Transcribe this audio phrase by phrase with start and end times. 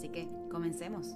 [0.00, 1.08] Así que comencemos.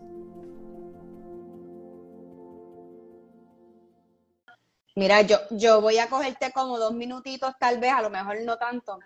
[4.95, 8.59] Mira, yo, yo voy a cogerte como dos minutitos, tal vez, a lo mejor no
[8.59, 8.99] tanto,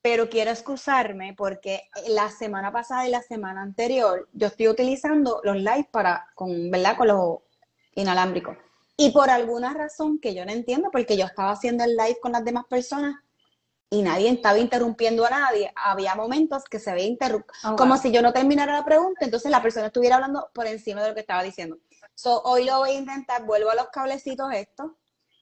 [0.00, 5.56] pero quiero excusarme porque la semana pasada y la semana anterior yo estoy utilizando los
[5.56, 6.96] live para, con, ¿verdad?
[6.96, 7.38] Con los
[7.96, 8.56] inalámbricos.
[8.96, 12.30] Y por alguna razón que yo no entiendo, porque yo estaba haciendo el live con
[12.30, 13.16] las demás personas
[13.90, 18.02] y nadie estaba interrumpiendo a nadie, había momentos que se veía interrumpido, Oh, como wow.
[18.02, 21.14] si yo no terminara la pregunta, entonces la persona estuviera hablando por encima de lo
[21.14, 21.78] que estaba diciendo.
[22.14, 24.90] So, hoy lo voy a intentar, vuelvo a los cablecitos estos,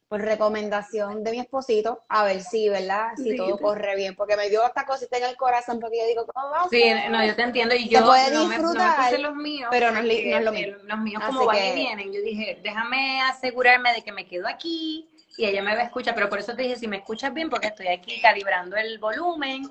[0.09, 3.09] por recomendación de mi esposito, a ver si, ¿verdad?
[3.17, 3.63] Si Sí, todo sí.
[3.65, 6.61] corre bien, porque me dio esta cosita en el corazón, porque yo digo, ¿cómo va
[6.63, 7.75] a Sí, no, yo te entiendo.
[7.75, 9.69] Y yo puede no, me, no me puse los míos.
[9.73, 10.85] pero no es no es lo el- mismo.
[10.85, 14.29] Los míos, Así como van que- y vienen, yo dije, déjame asegurarme de que me
[14.29, 16.15] quedo aquí y ella me va a escuchar.
[16.15, 19.71] Pero por eso te dije, si me escuchas bien, porque estoy aquí calibrando el volumen.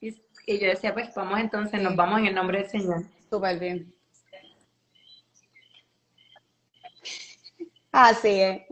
[0.00, 0.08] Y,
[0.46, 3.04] y yo decía, pues vamos entonces, nos vamos en el nombre del Señor.
[3.30, 3.94] Súper bien.
[7.92, 8.62] Así es.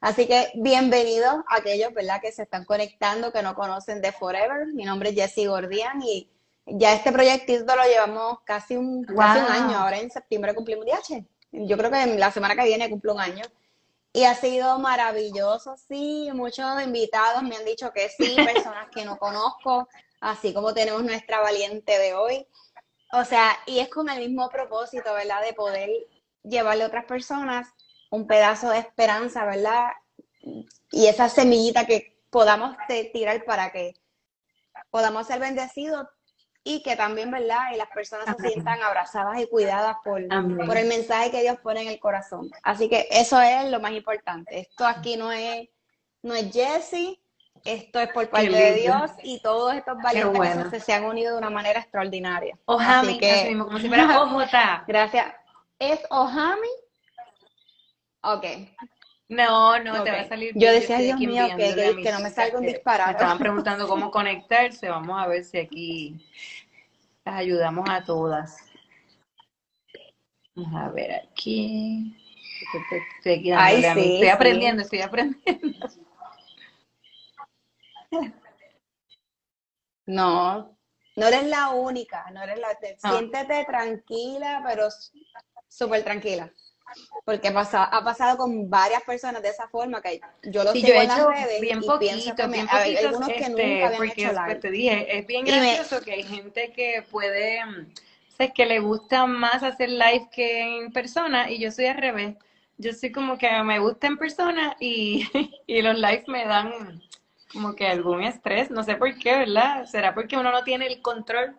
[0.00, 4.66] Así que bienvenidos a aquellos, ¿verdad?, que se están conectando, que no conocen de Forever.
[4.74, 6.28] Mi nombre es Jessie Gordian y
[6.66, 9.78] ya este proyectito lo llevamos casi un, casi un año.
[9.78, 11.24] Ahora en septiembre cumplimos DH.
[11.52, 13.44] Yo creo que en la semana que viene cumplo un año.
[14.16, 16.30] Y ha sido maravilloso, sí.
[16.32, 19.88] Muchos invitados me han dicho que sí, personas que no conozco,
[20.20, 22.46] así como tenemos nuestra valiente de hoy.
[23.12, 25.42] O sea, y es con el mismo propósito, ¿verdad?
[25.42, 25.90] De poder
[26.44, 27.66] llevarle a otras personas
[28.08, 29.88] un pedazo de esperanza, ¿verdad?
[30.92, 32.76] Y esa semillita que podamos
[33.12, 33.94] tirar para que
[34.90, 36.06] podamos ser bendecidos
[36.66, 37.72] y que también, ¿verdad?
[37.72, 40.66] Y las personas se sientan abrazadas y cuidadas por, Amén.
[40.66, 42.50] por el mensaje que Dios pone en el corazón.
[42.62, 44.58] Así que eso es lo más importante.
[44.60, 45.68] Esto aquí no es,
[46.22, 47.20] no es Jesse,
[47.64, 48.74] esto es por parte de.
[48.74, 50.70] Dios y todos estos valientes bueno.
[50.70, 52.58] se, se han unido de una manera extraordinaria.
[52.64, 54.84] Ojami, Así que- mismo, como si fuera OJ.
[54.86, 55.26] Gracias.
[55.78, 56.68] ¿Es Ohami?
[58.22, 58.44] Ok.
[59.28, 62.30] No, no, te va a salir Yo decía, Dios mío, que- que- que no me
[62.30, 63.08] salga un disparate.
[63.08, 64.88] Me estaban preguntando cómo conectarse.
[64.88, 66.26] Vamos a ver si aquí
[67.24, 68.58] las ayudamos a todas.
[70.54, 72.16] Vamos a ver aquí.
[72.74, 74.00] Estoy, estoy aquí Ay, dándole a mí.
[74.02, 74.32] sí, Estoy sí.
[74.32, 75.88] aprendiendo, estoy aprendiendo.
[80.06, 80.76] No,
[81.16, 82.68] no eres la única, no eres la...
[83.02, 83.10] Ah.
[83.10, 84.88] Siéntete tranquila, pero
[85.66, 86.52] súper tranquila.
[87.24, 90.88] Porque pasa, ha pasado con varias personas de esa forma, que yo lo Sí, sigo
[90.88, 93.40] yo he en las hecho redes bien y poquito, que bien hay poquitos, algunos que
[93.40, 94.60] este, nunca habían porque hecho live.
[94.60, 98.66] te dije, es bien Y me- gracioso que hay gente que puede, o sea, que
[98.66, 102.36] le gusta más hacer live que en persona y yo soy al revés.
[102.76, 105.26] Yo soy como que me gusta en persona y,
[105.66, 107.00] y los lives me dan
[107.52, 109.86] como que algún estrés, no sé por qué, ¿verdad?
[109.86, 111.56] Será porque uno no tiene el control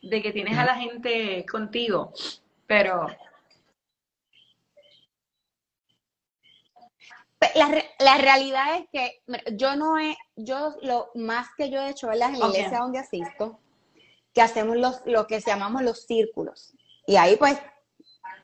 [0.00, 2.12] de que tienes a la gente contigo,
[2.66, 3.06] pero
[7.54, 9.22] La, la realidad es que
[9.54, 12.28] yo no he, yo lo más que yo he hecho, ¿verdad?
[12.30, 13.58] En la iglesia donde asisto,
[14.34, 16.74] que hacemos los, lo que llamamos los círculos.
[17.06, 17.58] Y ahí pues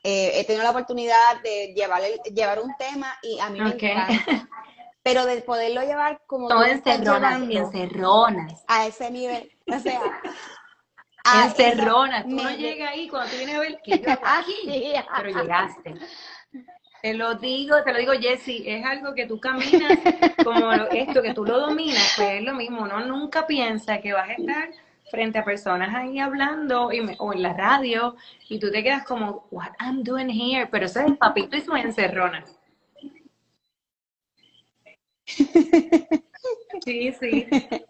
[0.03, 2.01] eh, he tenido la oportunidad de llevar,
[2.33, 4.49] llevar un tema y a mí me encanta.
[5.03, 8.63] Pero de poderlo llevar como todo encerronas, encerronas.
[8.67, 9.51] a ese nivel.
[9.67, 10.01] O sea,
[11.23, 14.21] a Encerrona, tú me- no llegas ahí cuando tú vienes a ver que yo hago
[14.25, 15.95] aquí, pero llegaste.
[17.01, 19.99] Te lo digo, te lo digo, Jessy, es algo que tú caminas
[20.43, 24.29] como esto, que tú lo dominas, pues es lo mismo, uno nunca piensa que vas
[24.29, 24.69] a estar
[25.09, 28.15] frente a personas ahí hablando y me- o en la radio
[28.49, 31.61] y tú te quedas como, what I'm doing here, pero eso es el papito y
[31.61, 32.43] su encerrona.
[36.85, 37.47] Sí, sí.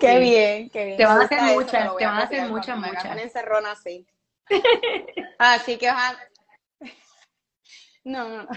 [0.00, 0.18] Qué Sí.
[0.18, 0.96] bien, qué bien.
[0.98, 3.04] Te van a hacer muchas, te van a hacer muchas, muchas.
[3.06, 4.06] una encerrona así.
[5.38, 5.90] Así que.
[8.06, 8.48] No, no, no.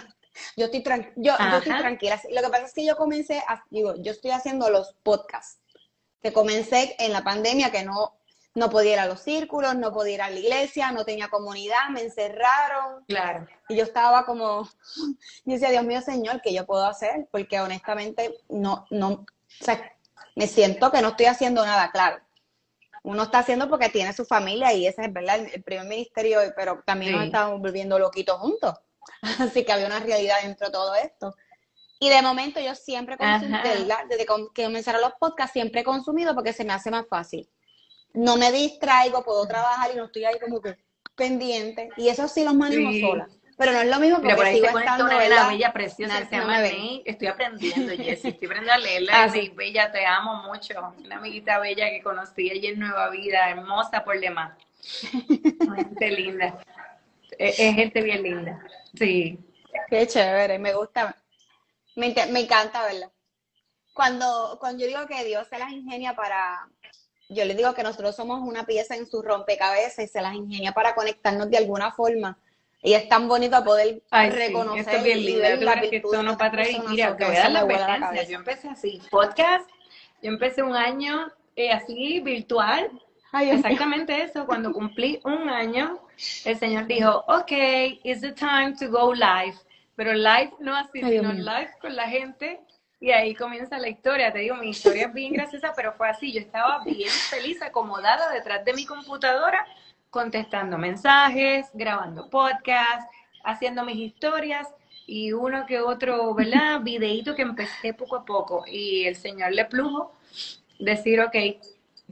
[0.56, 2.22] Yo estoy, tran- yo, yo estoy tranquila.
[2.32, 5.60] Lo que pasa es que yo comencé, a- digo, yo estoy haciendo los podcasts.
[6.22, 8.16] Que comencé en la pandemia, que no,
[8.54, 11.90] no podía ir a los círculos, no podía ir a la iglesia, no tenía comunidad,
[11.92, 13.04] me encerraron.
[13.08, 13.48] Claro.
[13.70, 14.70] Y yo estaba como,
[15.46, 17.28] yo decía, Dios mío, Señor, ¿qué yo puedo hacer?
[17.32, 19.26] Porque honestamente no, no, o
[19.66, 19.92] sea,
[20.36, 22.20] me siento que no estoy haciendo nada claro.
[23.04, 25.40] uno está haciendo porque tiene su familia y ese es, ¿verdad?
[25.54, 27.28] El, primer ministerio, pero también nos Sí.
[27.28, 28.76] estábamos volviendo loquitos juntos.
[29.40, 31.36] Así que había una realidad dentro de todo esto.
[32.00, 36.64] Y de momento yo siempre desde que comenzaron los podcasts, siempre he consumido porque se
[36.64, 37.50] me hace más fácil.
[38.14, 40.78] No me distraigo, puedo trabajar y no estoy ahí como que
[41.16, 41.90] pendiente.
[41.98, 43.02] Y eso sí los manejo Sí.
[43.02, 43.28] sola.
[43.58, 45.50] Pero no es lo mismo Mira, por porque ahí sigo se estando, una ¿verdad?
[45.50, 46.60] bella preciosa se no llama.
[46.62, 47.04] Ney.
[47.06, 48.30] Estoy aprendiendo, Jessie.
[48.30, 49.12] Estoy aprendiendo a leerla.
[49.24, 49.52] Ah, sí.
[49.54, 50.76] Bella, te amo mucho.
[51.04, 54.58] Una amiguita bella que conocí allí en Nueva Vida, hermosa por demás.
[55.76, 56.58] Gente linda.
[57.38, 58.60] Es, es gente bien linda.
[58.96, 59.40] Sí.
[59.90, 61.16] Qué chévere, me gusta.
[61.96, 63.12] Me, me encanta verla.
[63.94, 66.70] Cuando, cuando yo digo que Dios se las ingenia para,
[67.28, 70.72] yo les digo que nosotros somos una pieza en su rompecabezas y se las ingenia
[70.72, 72.38] para conectarnos de alguna forma.
[72.82, 75.66] Y es tan bonito poder Ay, sí, reconocer esto es bien lindo.
[75.66, 76.68] la que esto de nos va a otras traer.
[76.68, 78.24] personas, Mira, te voy a dar la cabeza.
[78.24, 79.70] Yo empecé así, podcast.
[80.22, 82.90] Yo empecé un año eh, así, virtual.
[83.32, 83.58] Ay, Dios.
[83.58, 84.46] Exactamente eso.
[84.46, 86.00] Cuando cumplí un año,
[86.46, 87.52] el Señor dijo, ok,
[88.04, 89.56] it's the time to go live.
[89.96, 92.60] Pero live no así, Ay, Dios sino live con la gente.
[93.00, 94.32] Y ahí comienza la historia.
[94.32, 96.34] Te digo, mi historia es bien graciosa, pero fue así.
[96.34, 99.66] Yo estaba bien feliz, acomodada detrás de mi computadora,
[100.10, 103.06] contestando mensajes, grabando podcasts,
[103.44, 104.68] haciendo mis historias
[105.06, 106.80] y uno que otro, ¿verdad?
[106.84, 108.66] Videíto que empecé poco a poco.
[108.68, 110.14] Y el Señor le plujo
[110.78, 111.36] decir, ok,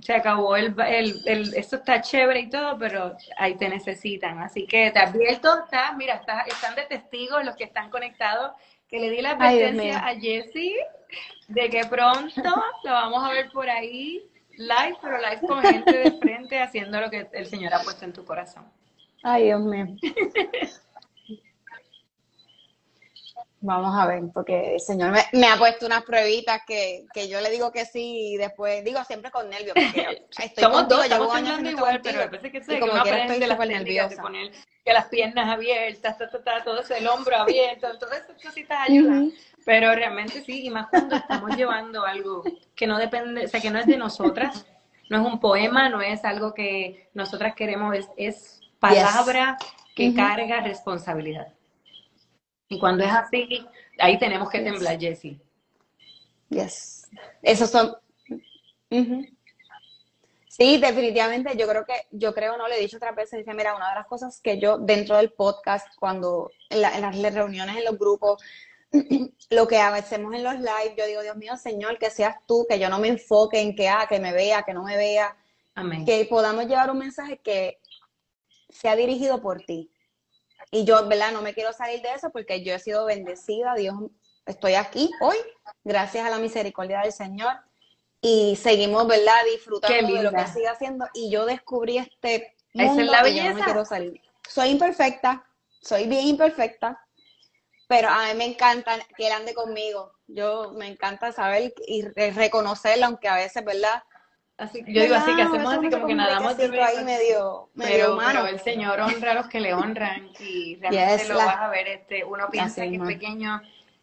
[0.02, 4.40] se acabó el, el, el- esto está chévere y todo, pero ahí te necesitan.
[4.40, 8.52] Así que te advierto, está, mira, está, están de testigos los que están conectados,
[8.88, 10.76] que le di la advertencia a Jessie
[11.48, 12.42] de que pronto
[12.84, 17.10] lo vamos a ver por ahí live, pero live con gente de frente haciendo lo
[17.10, 18.66] que el Señor ha puesto en tu corazón.
[19.24, 19.88] Ay, Dios mío.
[23.60, 27.42] Vamos a ver, porque el Señor me, me ha puesto unas pruebitas que, que yo
[27.42, 29.74] le digo que sí y después digo siempre con nervios.
[29.74, 32.78] Porque estoy Somos contigo, dos, estamos temblando haciendo igual, contigo, pero a veces que, sé,
[32.78, 34.52] que uno aprende estoy las técnicas de poner
[34.86, 38.90] que las piernas abiertas, ta, ta, ta, todo eso, el hombro abierto, todas esas cositas
[38.90, 39.32] ayudan.
[39.66, 42.44] Pero realmente sí, y más cuando estamos llevando algo
[42.76, 44.66] que no depende, o sea, que no es de nosotras,
[45.10, 49.58] no es un poema, no es algo que nosotras queremos, es, es palabra
[49.96, 51.57] que carga responsabilidad.
[52.70, 53.66] Y cuando es así,
[54.00, 54.66] ahí tenemos que Yes.
[54.72, 55.40] temblar, Jessie.
[56.50, 57.08] Yes.
[57.42, 57.96] Esos son.
[58.90, 59.26] Ujú.
[60.48, 61.56] Sí, definitivamente.
[61.56, 63.96] Yo creo que, yo creo, no le he dicho otras veces, dice, mira, una de
[63.96, 67.98] las cosas que yo dentro del podcast, cuando en, la- en las reuniones, en los
[68.00, 68.42] grupos,
[69.52, 72.80] lo que hacemos en los live, yo digo, Dios mío, Señor, que seas tú, que
[72.80, 75.38] yo no me enfoque en que, ah, que me vea, que no me vea,
[75.76, 76.06] Amén.
[76.06, 77.80] que podamos llevar un mensaje que
[78.70, 79.92] sea dirigido por ti.
[80.72, 81.32] Y yo, ¿verdad?
[81.32, 83.96] No me quiero salir de eso porque yo he sido bendecida, Dios,
[84.46, 85.38] estoy aquí hoy,
[85.84, 87.54] gracias a la misericordia del Señor.
[88.22, 89.44] Y seguimos, ¿verdad?
[89.52, 91.06] Disfrutando de lo que sigue haciendo.
[91.14, 93.66] Y yo descubrí este Esa es mundo la y yo no me belleza.
[93.66, 94.22] quiero salir.
[94.50, 95.46] Soy imperfecta,
[95.82, 97.00] soy bien imperfecta,
[97.88, 100.14] pero a mí me encanta que él ande conmigo.
[100.28, 104.04] Yo me encanta saber y re- reconocerlo, aunque a veces, ¿verdad?
[104.58, 108.18] Así, yo digo así que hacemos así como que nadamos de ahí medio, medio Pero,
[108.26, 111.58] pero el Señor honra a los que le honran y realmente Yes, lo la- vas
[111.58, 111.88] a ver.
[111.88, 113.62] Este, uno piensa que es pequeño,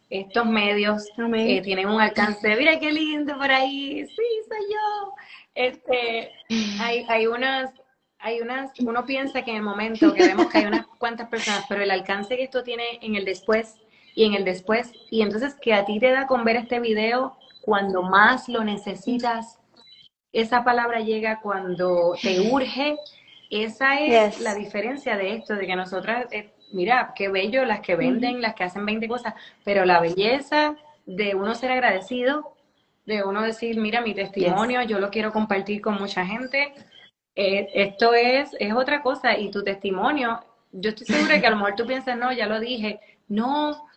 [0.09, 2.55] estos medios eh, tienen un alcance.
[2.55, 5.13] Mira qué lindo por ahí, sí, soy yo.
[5.55, 6.31] Este,
[6.79, 7.73] hay, hay unas,
[8.19, 11.65] hay unas, uno piensa que en el momento que vemos que hay unas cuantas personas,
[11.67, 13.75] pero el alcance que esto tiene en el después
[14.13, 17.37] y en el después, y entonces que a ti te da con ver este video
[17.61, 19.59] cuando más lo necesitas,
[20.35, 22.97] esa palabra llega cuando te urge,
[23.49, 24.41] esa es Yes.
[24.41, 28.53] la diferencia de esto, de que nosotras, eh, mira, qué bello las que venden, las
[28.53, 30.75] que hacen 20 cosas, pero la belleza
[31.05, 32.53] de uno ser agradecido,
[33.05, 36.73] de uno decir, mira, mi testimonio, yo lo quiero compartir con mucha gente,
[37.35, 41.57] eh, esto es, es otra cosa, y tu testimonio, yo estoy segura que a lo
[41.57, 42.99] mejor tú piensas, no, ya lo dije,
[43.29, 43.87] no,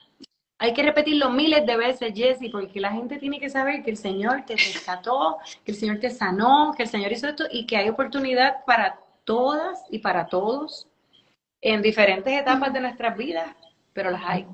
[0.59, 3.97] hay que repetirlo miles de veces, Jesse, porque la gente tiene que saber que el
[3.97, 7.77] Señor te rescató, que el Señor te sanó, que el Señor hizo esto y que
[7.77, 10.89] hay oportunidad para todas y para todos
[11.61, 13.55] en diferentes etapas de nuestras vidas,
[13.93, 14.47] pero las hay.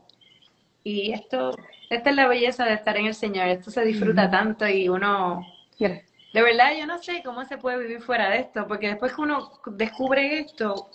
[0.83, 1.57] Y esto,
[1.89, 5.47] esta es la belleza de estar en el Señor, esto se disfruta tanto y uno,
[5.79, 9.23] de verdad, yo no sé cómo se puede vivir fuera de esto, porque después que
[9.23, 10.91] uno descubre esto,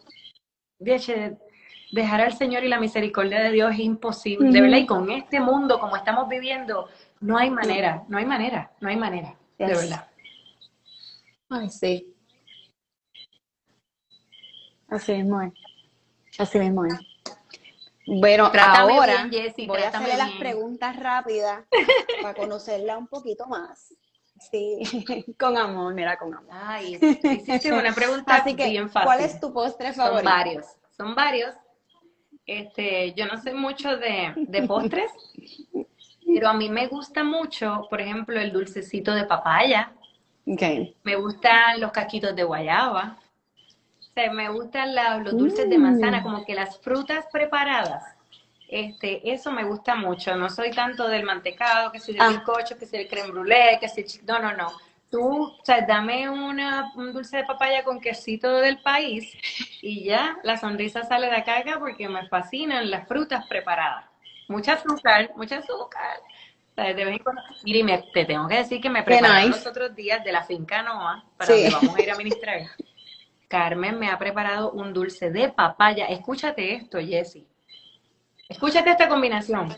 [0.78, 1.14] de hecho,
[1.92, 5.40] dejar al Señor y la misericordia de Dios es imposible, de verdad, y con este
[5.40, 6.88] mundo como estamos viviendo,
[7.20, 10.08] no hay manera, no hay manera, no hay manera, de verdad.
[11.50, 12.16] Ay, sí.
[14.88, 15.54] Así mismo es.
[16.38, 16.94] Así mismo es.
[18.06, 21.64] Bueno, Trátame ahora bien, Jessie, voy a hacerle las preguntas rápidas
[22.22, 23.94] para conocerla un poquito más.
[24.50, 24.80] Sí,
[25.40, 26.50] con amor, mira, con amor.
[26.52, 29.06] Ay, hiciste una pregunta Así que, bien fácil.
[29.06, 30.30] ¿cuál es tu postre Son favorito?
[30.30, 30.66] varios,
[30.96, 31.54] son varios.
[32.52, 35.12] Este, yo no sé mucho de, de postres,
[36.26, 39.92] pero a mí me gusta mucho, por ejemplo, el dulcecito de papaya,
[40.48, 40.64] Ok.
[41.04, 43.18] me gustan los casquitos de guayaba,
[44.00, 45.82] o sea, me gustan la- los dulces de Mm.
[45.82, 48.04] manzana, como que las frutas preparadas.
[48.68, 50.36] Este, eso me gusta mucho.
[50.36, 52.30] No soy tanto del mantecado, que si del Ah.
[52.30, 54.70] bizcocho, que si del creme brûlée, que si el chi- no, no, no.
[55.12, 59.34] Tú, o sea, dame una, un dulce de papaya con quesito del país
[59.82, 64.06] y ya la sonrisa sale de acá acá porque me fascinan las frutas preparadas.
[64.48, 66.20] Mucha azúcar, mucha azúcar.
[66.72, 69.02] O sea, de vez en cuando- Mira, y me- te tengo que decir que me
[69.04, 69.50] prepararon nice.
[69.50, 71.64] los otros días de la finca Noa, para Sí.
[71.64, 72.60] donde vamos a ir a ministrar.
[73.48, 76.06] Carmen me ha preparado un dulce de papaya.
[76.06, 77.48] Escúchate esto, Jessie.
[78.48, 79.76] Escúchate esta combinación.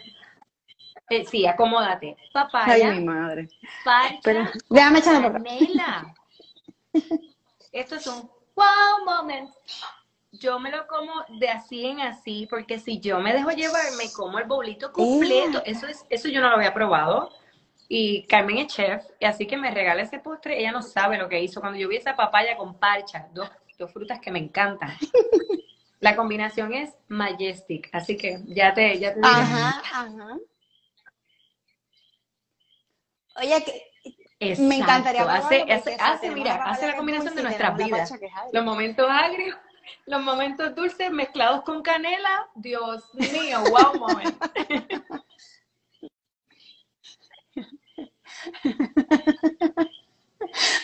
[1.12, 2.16] Eh, sí, acomódate.
[2.18, 3.50] Ay, Papaya, mi madre.
[3.84, 6.16] parcha, Pero, déjame echarme canela.
[7.74, 9.50] Esto es un wow moment.
[10.32, 14.10] Yo me lo como de así en así, porque si yo me dejo llevar, me
[14.14, 15.62] como el bolito completo.
[15.66, 17.34] Eso es, eso yo no lo había probado.
[17.90, 20.58] Y Carmen es chef, y así que me regala ese postre.
[20.58, 21.60] Ella no sabe lo que hizo.
[21.60, 24.92] Cuando yo vi esa papaya con parcha, dos, dos frutas que me encantan.
[26.00, 29.20] La combinación es majestic, así que ya te, ya te.
[29.22, 30.38] Ajá, ajá.
[33.36, 38.14] Oye, que me encantaría Hace, hace, hace, mira, la hace combinación de nuestras vidas.
[38.52, 39.56] Los momentos agrios,
[40.06, 42.48] los momentos dulces mezclados con canela.
[42.56, 44.36] Dios mío, wow moment.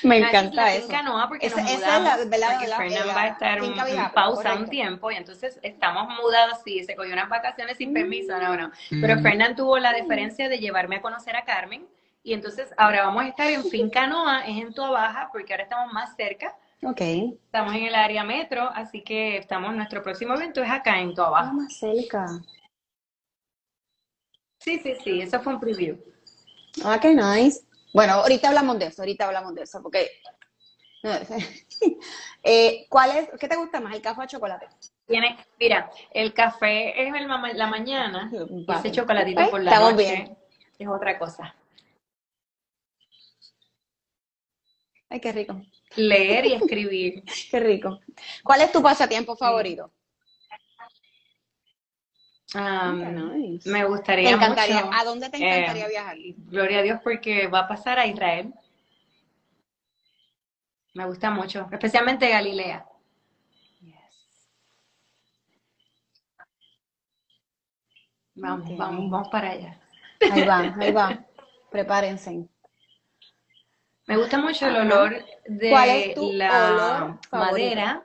[0.04, 0.88] Me esa es encanta la eso.
[0.88, 2.60] finca Noa porque Esa- nos esa es la- mudamos, ¿verdad?
[2.60, 6.60] porque Fernán va a estar un- en Villapra, pausa un tiempo y entonces estamos mudados,
[6.64, 8.68] sí, se cogió unas vacaciones sin permiso, no, no.
[8.92, 9.02] Mm.
[9.02, 11.86] Pero Fernán tuvo la deferencia de llevarme a conocer a Carmen
[12.28, 15.64] y entonces ahora vamos a estar en Finca Noa, es en Tua Baja, porque ahora
[15.64, 16.54] estamos más cerca,
[16.84, 17.00] Ok.
[17.00, 21.30] estamos en el área metro, así que estamos, nuestro próximo evento es acá en Tua
[21.30, 21.50] Baja.
[21.52, 22.28] Ah, más cerca.
[24.60, 25.98] Sí, sí, sí, eso fue un preview.
[26.84, 27.62] Ah, qué nice.
[27.94, 30.10] Bueno, ahorita hablamos de eso, ahorita hablamos de eso, porque...
[32.44, 34.68] eh, ¿cuál es, qué te gusta más, el café o chocolate?
[35.06, 38.80] Tiene, mira, el café es el ma- la mañana Vale.
[38.82, 40.38] ese chocolatito por la estamos noche bien.
[40.78, 41.56] es otra cosa.
[45.10, 45.62] Ay, qué rico,
[45.96, 47.24] Leer y escribir.
[47.52, 48.00] qué rico.
[48.44, 49.92] ¿Cuál es tu pasatiempo favorito?
[52.54, 53.70] Nice.
[53.70, 54.86] me ¿Te gustaría encantaría?
[54.86, 56.18] mucho, ¿A dónde te eh, encantaría viajar?
[56.50, 58.54] gloria a Dios, porque va a pasar a Israel.
[60.94, 62.86] Me gusta mucho, especialmente Galilea.
[68.36, 69.80] Vamos, vamos, vamos para allá.
[70.32, 71.26] Ahí va, ahí va.
[71.72, 72.48] Prepárense.
[74.08, 78.04] Me gusta mucho el olor de ¿Cuál es tu la olor madera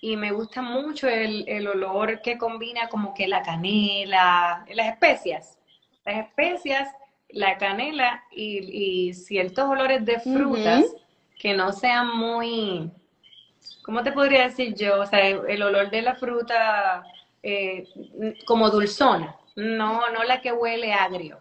[0.00, 5.58] y me gusta mucho el, el olor que combina como que la canela, las especias,
[6.04, 6.88] las especias,
[7.28, 10.84] la canela y, y ciertos olores de frutas
[11.38, 12.90] que no sean muy,
[13.84, 15.02] ¿cómo te podría decir yo?
[15.02, 17.04] O sea, el, el olor de la fruta
[17.42, 17.86] eh,
[18.46, 21.40] como dulzona, no, no la que huele agrio.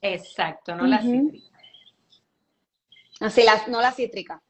[0.00, 1.45] Exacto, no la cítrica.
[3.20, 4.42] Así, la, no la cítrica.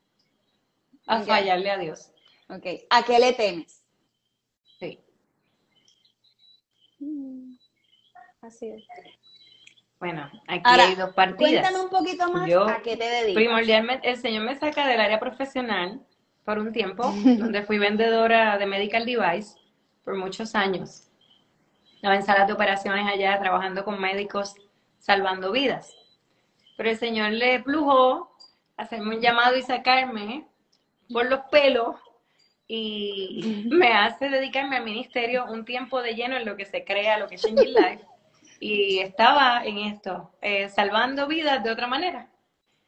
[1.07, 1.27] A Ya.
[1.27, 2.11] fallarle a Dios.
[2.49, 2.67] Ok.
[2.91, 3.83] ¿A qué le temes?
[4.79, 5.01] Sí.
[8.43, 8.85] Así es.
[9.99, 11.63] Bueno, aquí Ahora, hay dos partidas.
[11.63, 13.35] Cuéntame un poquito más Yo, a qué te dedicas.
[13.35, 16.05] Primordialmente, el Señor me saca del área profesional
[16.45, 19.57] por un tiempo, donde fui vendedora de medical device
[20.05, 21.09] por muchos años.
[21.95, 24.55] Estaba en salas de operaciones allá, trabajando con médicos,
[24.99, 25.93] salvando vidas.
[26.77, 28.36] Pero el Señor le plujó
[28.77, 30.47] hacerme un llamado y sacarme
[31.13, 31.97] por los pelos
[32.69, 37.19] y me hace dedicarme al ministerio un tiempo de lleno en lo que se crea,
[37.19, 38.05] lo que es Changing Life.
[38.59, 42.29] Y estaba en esto, eh, salvando vidas de otra manera.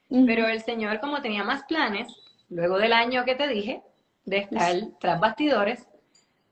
[0.08, 2.08] Pero el Señor, como tenía más planes,
[2.48, 3.82] luego del año que te dije,
[4.24, 5.86] de estar tras bastidores,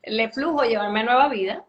[0.02, 1.64] le plujo llevarme a Nueva Vida,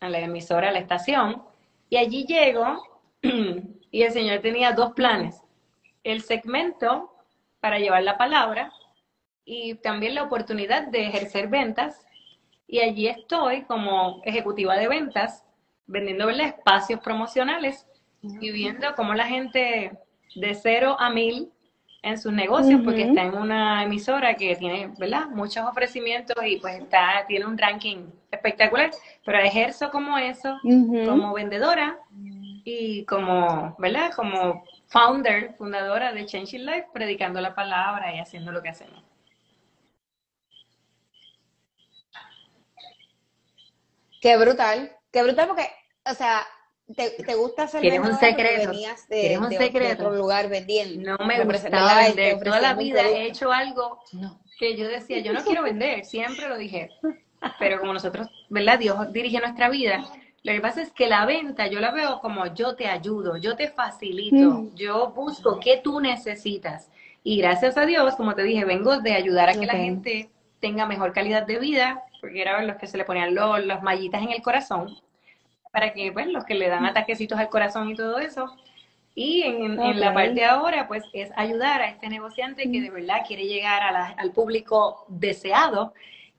[0.00, 1.42] a la emisora, a la estación,
[1.88, 2.82] y allí llego
[3.22, 5.40] y el Señor tenía dos planes.
[6.02, 7.12] El segmento
[7.60, 8.72] para llevar la palabra
[9.44, 12.06] y también la oportunidad de ejercer ventas.
[12.66, 15.44] Y allí estoy como ejecutiva de ventas,
[15.86, 16.46] vendiendo ¿verdad?
[16.46, 17.86] espacios promocionales
[18.22, 19.98] y viendo cómo la gente
[20.36, 21.50] de cero a mil
[22.02, 25.26] en sus negocios, porque está en una emisora que tiene, ¿verdad?
[25.28, 28.90] Muchos ofrecimientos y pues está, tiene un ranking espectacular,
[29.24, 30.58] pero ejerzo como eso,
[31.06, 31.98] como vendedora
[32.64, 34.12] y como, ¿verdad?
[34.14, 39.02] Como founder, fundadora de Changing Life, predicando la palabra y haciendo lo que hacemos.
[44.20, 45.66] Qué brutal, qué brutal porque,
[46.04, 46.46] o sea,
[46.94, 48.70] te, te gusta hacer ¿Quieres un secreto?
[48.70, 49.86] venías de, ¿Quieres un de- secreto?
[49.86, 51.16] de otro lugar vendiendo.
[51.16, 52.42] No me gustaba vender.
[52.42, 54.40] Toda la vida he hecho algo No.
[54.58, 56.90] que yo decía, yo no quiero vender, siempre lo dije.
[57.58, 58.78] Pero como nosotros, ¿verdad?
[58.78, 60.04] Dios dirige nuestra vida.
[60.42, 63.56] Lo que pasa es que la venta yo la veo como yo te ayudo, yo
[63.56, 64.74] te facilito, Mm.
[64.74, 66.90] yo busco qué tú necesitas.
[67.22, 70.30] Y gracias a Dios, como te dije, vengo de ayudar a que la gente
[70.60, 74.22] tenga mejor calidad de vida, porque eran los que se le ponían los, las mallitas
[74.22, 74.96] en el corazón,
[75.72, 78.56] para que, pues, los que le dan ataquecitos al corazón y todo eso.
[79.14, 82.90] Y en, en la parte de ahora, pues, es ayudar a este negociante que de
[82.90, 85.92] verdad quiere llegar a la- al público deseado.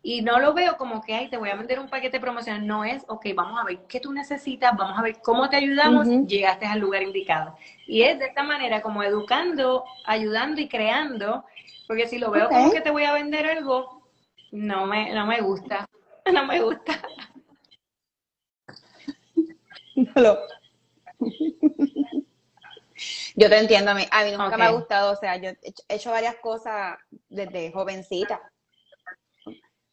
[0.04, 2.66] Y no lo veo como que, ay, te voy a vender un paquete promocional.
[2.66, 6.08] No es, ok, vamos a ver qué tú necesitas, vamos a ver cómo te ayudamos,
[6.28, 7.56] llegaste al lugar indicado.
[7.86, 11.46] Y es de esta manera, como educando, ayudando y creando,
[11.88, 14.02] porque si lo veo como que te voy a vender algo,
[14.52, 15.86] no me, no me gusta,
[16.34, 16.94] no me gusta.
[19.96, 20.40] No lo-
[23.36, 25.74] Yo te entiendo, a mí, a mí nunca me ha gustado, o sea, yo he
[25.96, 26.98] hecho varias cosas
[27.30, 28.51] desde jovencita.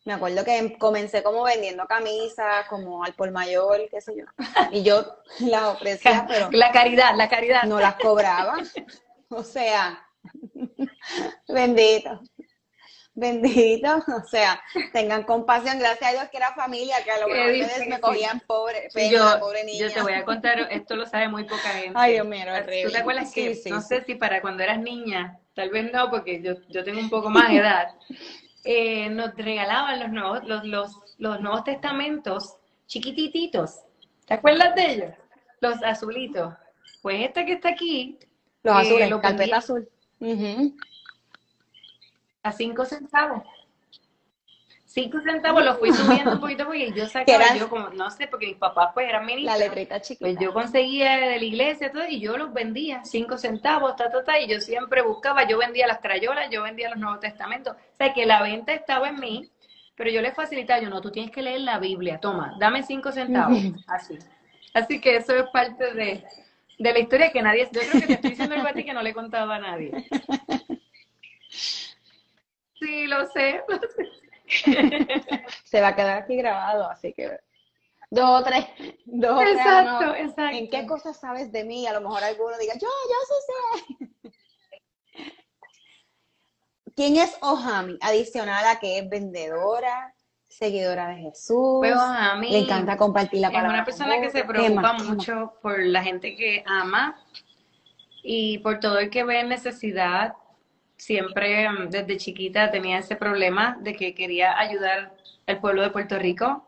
[0.09, 4.25] Me acuerdo que comencé como vendiendo camisas, como al por mayor, qué sé yo.
[4.73, 5.05] Y yo
[5.41, 7.65] las ofrecía, pero La caridad, la caridad.
[7.65, 8.57] no las cobraba.
[9.29, 10.09] O sea,
[11.47, 12.23] bendito.
[13.13, 14.59] Bendito, o sea,
[14.95, 18.41] tengan compasión, gracias a Dios que era familia, que a lo mejor ustedes me cogían
[18.47, 19.89] pobre, pena, yo, pobre niña.
[19.89, 21.93] yo te voy a contar, esto lo sabe muy poca gente.
[21.95, 22.93] Ay, Dios mío, era ¿Tú horrible.
[22.93, 23.89] te acuerdas que, sí, no sí.
[23.89, 27.29] sé si para cuando eras niña, tal vez no, porque yo, yo tengo un poco
[27.29, 27.89] más de edad,
[28.71, 32.57] eh, nos regalaban los nuevos, los, los, los nuevos testamentos
[32.87, 33.81] chiquitititos.
[34.27, 35.15] ¿Te acuerdas de ellos?
[35.63, 36.53] Los azulitos.
[37.01, 38.19] Pues este que está aquí,
[38.63, 39.89] Los Eh, azules, lo carpeta azul.
[42.43, 43.43] A cinco centavos.
[45.03, 48.47] Cinco centavos lo fui subiendo un poquito porque yo sacaba, yo como, no sé, porque
[48.49, 49.59] mis papás pues eran La ministros.
[49.61, 50.25] letrita chiquita.
[50.27, 54.25] Pues yo conseguía de la iglesia todo y yo los vendía, cinco centavos, ta, ta,
[54.25, 57.75] ta, y yo siempre buscaba, yo vendía las crayolas, yo vendía los Nuevos Testamentos.
[57.75, 59.49] O sea, que la venta estaba en mí,
[59.95, 63.13] pero yo le facilitaba, yo no, tú tienes que leer la Biblia, toma, dame cinco
[63.13, 64.19] centavos, así.
[64.75, 66.25] Así que eso es parte de,
[66.79, 68.93] de la historia que nadie, yo creo que te estoy diciendo algo a ti que
[68.93, 69.93] no le he contado a nadie.
[72.79, 74.28] Sí, lo sé, lo sé.
[75.65, 77.39] Se va a quedar aquí grabado, así que
[78.11, 78.65] dos o tres,
[79.05, 80.15] dos o tres, Exacto, ¿no?
[80.15, 80.57] exacto.
[80.57, 81.87] ¿En qué cosas sabes de mí?
[81.87, 84.33] A lo mejor alguno diga, yo, yo sí sé.
[86.97, 87.97] ¿Quién es Ohami?
[88.01, 90.13] Adicional a que es vendedora,
[90.49, 91.95] seguidora de Jesús, Pues,
[92.41, 93.77] mí le encanta compartir la Es palabra.
[93.77, 94.57] una persona con que se otros.
[94.57, 95.03] ¿Qué preocupa más?
[95.03, 95.17] ¿Qué más?
[95.17, 97.17] mucho por la gente que ama
[98.23, 100.35] y por todo el que ve necesidad.
[100.99, 105.15] Siempre mm, desde chiquita tenía ese problema de que quería ayudar
[105.47, 106.65] al pueblo de Puerto Rico.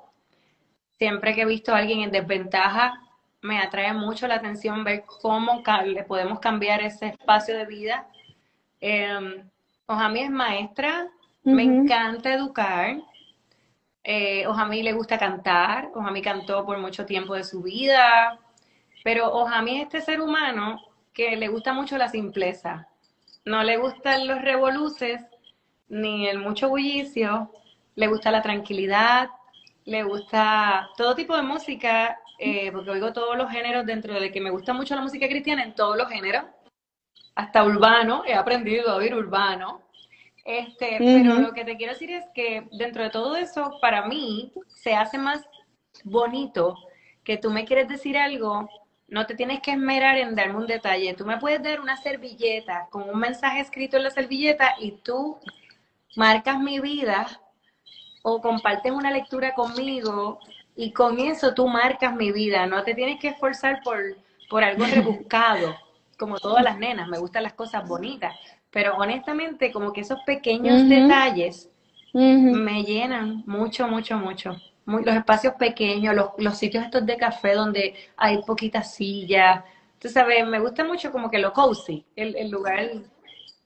[0.99, 2.95] Siempre que he visto a alguien en desventaja,
[3.43, 8.07] me atrae mucho la atención ver cómo le podemos cambiar ese espacio de vida.
[8.81, 9.43] Eh,
[9.87, 11.09] Ojami es maestra,
[11.43, 12.97] me encanta educar.
[14.05, 18.39] Eh, Ojami le gusta cantar, Ojami cantó por mucho tiempo de su vida,
[19.03, 20.81] pero Ojami es este ser humano
[21.13, 22.90] que le gusta mucho la simpleza.
[23.45, 25.21] No le gustan los revoluces
[25.89, 27.53] ni el mucho bullicio,
[27.97, 29.31] le gusta la tranquilidad,
[29.85, 34.41] le gusta todo tipo de música, eh, porque oigo todos los géneros dentro de que
[34.41, 36.45] me gusta mucho la música cristiana en todos los géneros,
[37.35, 39.83] hasta urbano, he aprendido a oír urbano.
[40.45, 44.53] Este, pero lo que te quiero decir es que dentro de todo eso, para mí,
[44.69, 45.47] se hace más
[46.05, 46.77] bonito
[47.25, 48.69] que tú me quieres decir algo,
[49.11, 51.15] no te tienes que esmerar en darme un detalle.
[51.15, 55.39] Tú me puedes dar una servilleta con un mensaje escrito en la servilleta y tú
[56.17, 57.27] marcas mi vida
[58.23, 60.39] o compartes una lectura conmigo
[60.77, 62.67] y con eso tú marcas mi vida.
[62.67, 63.99] No te tienes que esforzar por,
[64.49, 65.77] por algo rebuscado,
[66.17, 67.09] como todas las nenas.
[67.09, 68.35] Me gustan las cosas bonitas.
[68.71, 71.69] Pero honestamente, como que esos pequeños detalles
[72.13, 74.57] me llenan mucho, mucho, mucho.
[74.91, 79.63] Muy- los espacios pequeños, los, los sitios estos de café donde hay poquitas sillas.
[80.01, 82.91] Tú sabes, me gusta mucho como que lo cozy, el, el lugar.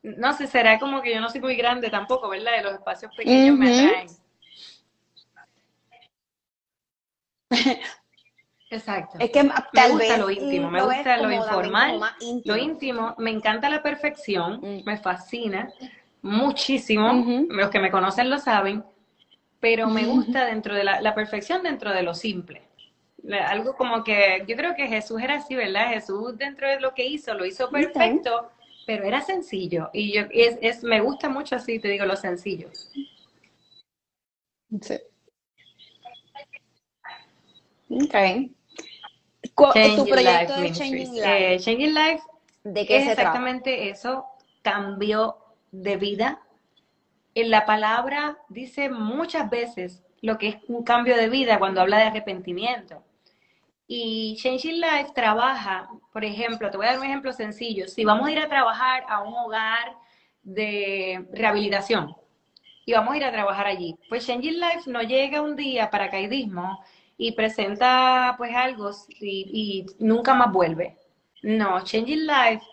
[0.02, 2.52] No sé, será como que yo no soy muy grande tampoco, ¿verdad?
[2.58, 4.08] De los espacios pequeños me atraen.
[8.70, 9.16] Exacto.
[9.18, 9.50] Es que Me
[9.88, 12.00] gusta vez lo íntimo, me gusta lo informal,
[12.44, 13.14] Lo íntimo.
[13.18, 14.82] me encanta la perfección, Mm.
[14.84, 15.72] me fascina
[16.20, 18.84] muchísimo, los que me conocen lo saben,
[19.64, 22.60] pero me gusta dentro de la, la perfección dentro de lo simple.
[23.48, 25.88] algo como que yo creo que Jesús era así, ¿verdad?
[25.88, 28.50] Jesús dentro de lo que hizo, lo hizo perfecto,
[28.86, 29.88] pero era sencillo.
[29.94, 32.68] Y yo es, es, me gusta mucho así, te digo, lo sencillo.
[34.82, 35.00] Sí.
[37.88, 38.14] Ok.
[39.96, 41.54] tu proyecto de Changing Life.
[41.54, 42.22] Eh, Changing Life
[42.64, 44.26] ¿De qué es exactamente eso,
[44.60, 45.38] cambio
[45.72, 46.43] de vida.
[47.34, 51.98] En la palabra dice muchas veces lo que es un cambio de vida cuando habla
[51.98, 53.02] de arrepentimiento.
[53.86, 57.86] Y Changing Life trabaja, por ejemplo, te voy a dar un ejemplo sencillo.
[57.88, 59.96] Si vamos a ir a trabajar a un hogar
[60.42, 62.14] de rehabilitación
[62.86, 66.10] y vamos a ir a trabajar allí, pues Changing Life no llega un día para
[66.10, 66.82] caidismo
[67.18, 70.96] y presenta pues algo y, y nunca más vuelve.
[71.42, 72.64] No, Changing Life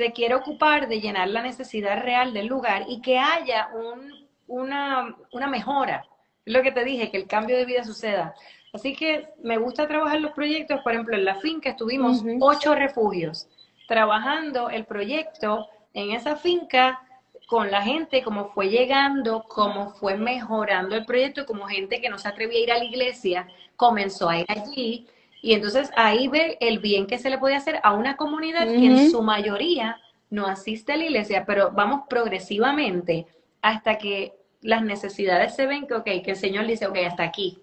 [0.00, 5.14] se quiere ocupar de llenar la necesidad real del lugar y que haya un, una,
[5.30, 6.06] una mejora.
[6.46, 8.34] Es lo que te dije, que el cambio de vida suceda.
[8.72, 13.46] Así que me gusta trabajar los proyectos, por ejemplo, en la finca estuvimos ocho refugios,
[13.88, 17.02] trabajando el proyecto en esa finca
[17.46, 22.16] con la gente, cómo fue llegando, cómo fue mejorando el proyecto, como gente que no
[22.16, 25.06] se atrevía a ir a la iglesia, comenzó a ir allí.
[25.42, 28.86] Y entonces ahí ver el bien que se le puede hacer a una comunidad que
[28.86, 33.26] en su mayoría no asiste a la iglesia, pero vamos progresivamente
[33.62, 37.62] hasta que las necesidades se ven que, ok, que el Señor dice, ok, hasta aquí,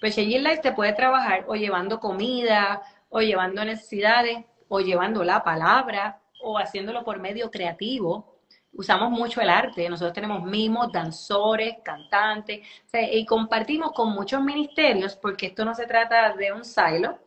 [0.00, 5.44] pues Changing Life te puede trabajar o llevando comida, o llevando necesidades, o llevando la
[5.44, 8.39] palabra, o haciéndolo por medio creativo.
[8.72, 12.60] Usamos mucho el arte, nosotros tenemos mimos, danzores, cantantes,
[12.92, 17.18] y compartimos con muchos ministerios, porque esto no se trata de un silo,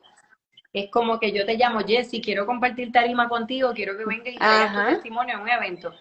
[0.71, 4.38] es como que yo te llamo Jessy, quiero compartir tarima contigo, quiero que vengas y
[4.38, 5.93] traigas tu testimonio en un evento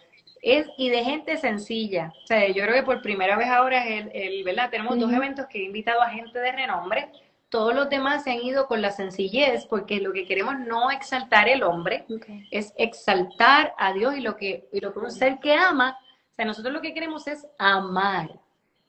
[0.42, 2.12] es y de gente sencilla.
[2.24, 4.70] O sea, yo creo que por primera vez ahora es el, ¿verdad?
[4.70, 7.09] Tenemos dos eventos que he invitado a gente de renombre.
[7.52, 11.50] Todos los demás se han ido con la sencillez porque lo que queremos no exaltar
[11.50, 12.06] el hombre,
[12.50, 15.98] es exaltar a Dios y lo que y lo que un ser que ama.
[16.30, 18.30] O sea, nosotros lo que queremos es amar.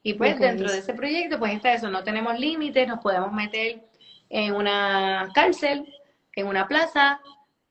[0.01, 3.83] Y pues dentro de ese proyecto, pues está eso, no tenemos límites, nos podemos meter
[4.29, 5.93] en una cárcel,
[6.33, 7.19] en una plaza,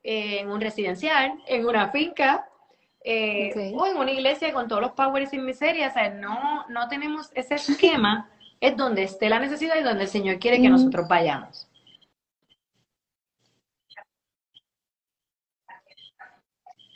[0.03, 2.47] en un residencial, en una finca,
[3.03, 6.87] eh, o en una iglesia con todos los powers sin miseria, o sea, no, no
[6.87, 8.29] tenemos ese esquema,
[8.63, 11.67] es donde esté la necesidad y donde el Señor quiere que nosotros vayamos.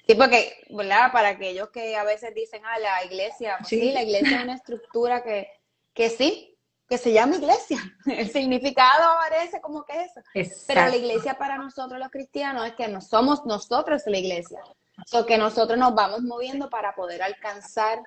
[0.07, 1.11] Sí, porque, ¿verdad?
[1.11, 4.55] Para aquellos que a veces dicen, ah, la iglesia, pues sí, la iglesia es una
[4.55, 5.49] estructura que,
[5.93, 7.79] que sí, que se llama iglesia.
[8.05, 10.21] El significado aparece como que eso.
[10.67, 14.61] Pero la iglesia para nosotros los cristianos es que no somos nosotros la iglesia.
[15.05, 18.01] So que nosotros nos vamos moviendo para poder alcanzar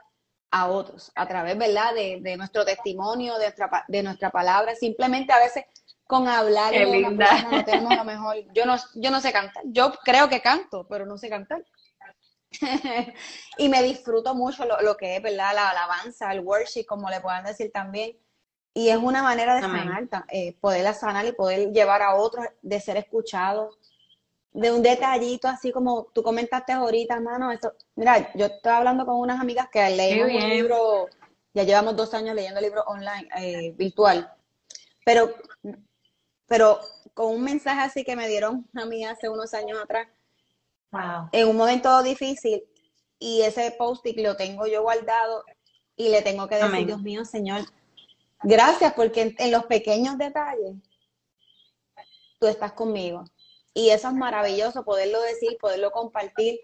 [0.51, 1.95] a otros a través, ¿verdad?
[1.95, 4.75] De, de nuestro testimonio, de nuestra, de nuestra palabra.
[4.75, 5.65] Simplemente a veces
[6.11, 6.75] con hablar
[7.51, 8.37] no tenemos lo mejor.
[8.53, 9.63] Yo no, yo no sé cantar.
[9.67, 11.65] Yo creo que canto, pero no sé cantar.
[13.59, 15.55] y me disfruto mucho lo, lo, que es, ¿verdad?
[15.55, 18.17] La alabanza, el worship, como le puedan decir también.
[18.75, 22.81] Y es una manera de sanar, eh, poderla sanar y poder llevar a otros, de
[22.81, 23.79] ser escuchados,
[24.53, 29.17] de un detallito así como tú comentaste ahorita, mano, eso, mira, yo estaba hablando con
[29.17, 31.09] unas amigas que leemos un libro,
[31.55, 34.33] ya llevamos dos años leyendo el libro online, eh, virtual,
[35.05, 35.33] pero,
[36.47, 36.81] pero
[37.15, 40.09] con un mensaje así que me dieron a mí hace unos años atrás,
[41.31, 42.65] en un momento difícil,
[43.21, 45.45] y ese post-it lo tengo yo guardado
[45.95, 47.61] y le tengo que decir, Dios mío, Señor,
[48.43, 50.75] gracias porque en los pequeños detalles
[52.41, 53.25] tú estás conmigo
[53.75, 56.61] y eso es maravilloso poderlo decir, poderlo compartir,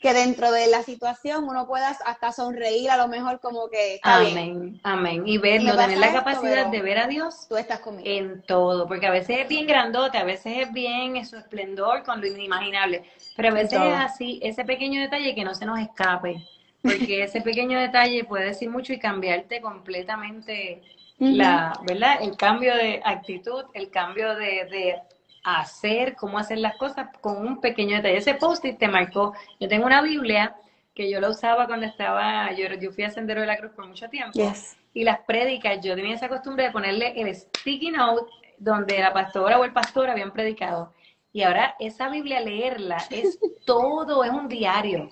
[0.00, 4.78] que dentro de la situación uno pueda hasta sonreír a lo mejor como que amén,
[4.82, 8.08] amén, y verlo, tener la capacidad de ver a Dios tú estás conmigo.
[8.08, 12.20] en todo, porque a veces es bien grandote, a veces es bien su esplendor con
[12.20, 13.04] lo inimaginable,
[13.36, 16.46] pero a veces es así, ese pequeño detalle que no se nos escape,
[16.82, 20.82] porque ese pequeño detalle puede decir mucho y cambiarte completamente
[21.18, 22.18] la, ¿verdad?
[22.20, 24.96] El cambio de actitud, el cambio de, de
[25.46, 28.16] hacer, cómo hacer las cosas con un pequeño detalle.
[28.16, 29.32] Ese post-it te marcó.
[29.60, 30.56] Yo tengo una Biblia
[30.92, 33.86] que yo la usaba cuando estaba, yo, yo fui a Sendero de la Cruz por
[33.86, 34.36] mucho tiempo.
[34.92, 38.28] Y las prédicas, yo tenía esa costumbre de ponerle el sticky note
[38.58, 40.92] donde la pastora o el pastor habían predicado.
[41.32, 45.10] Y ahora esa Biblia, leerla, es todo, es un diario.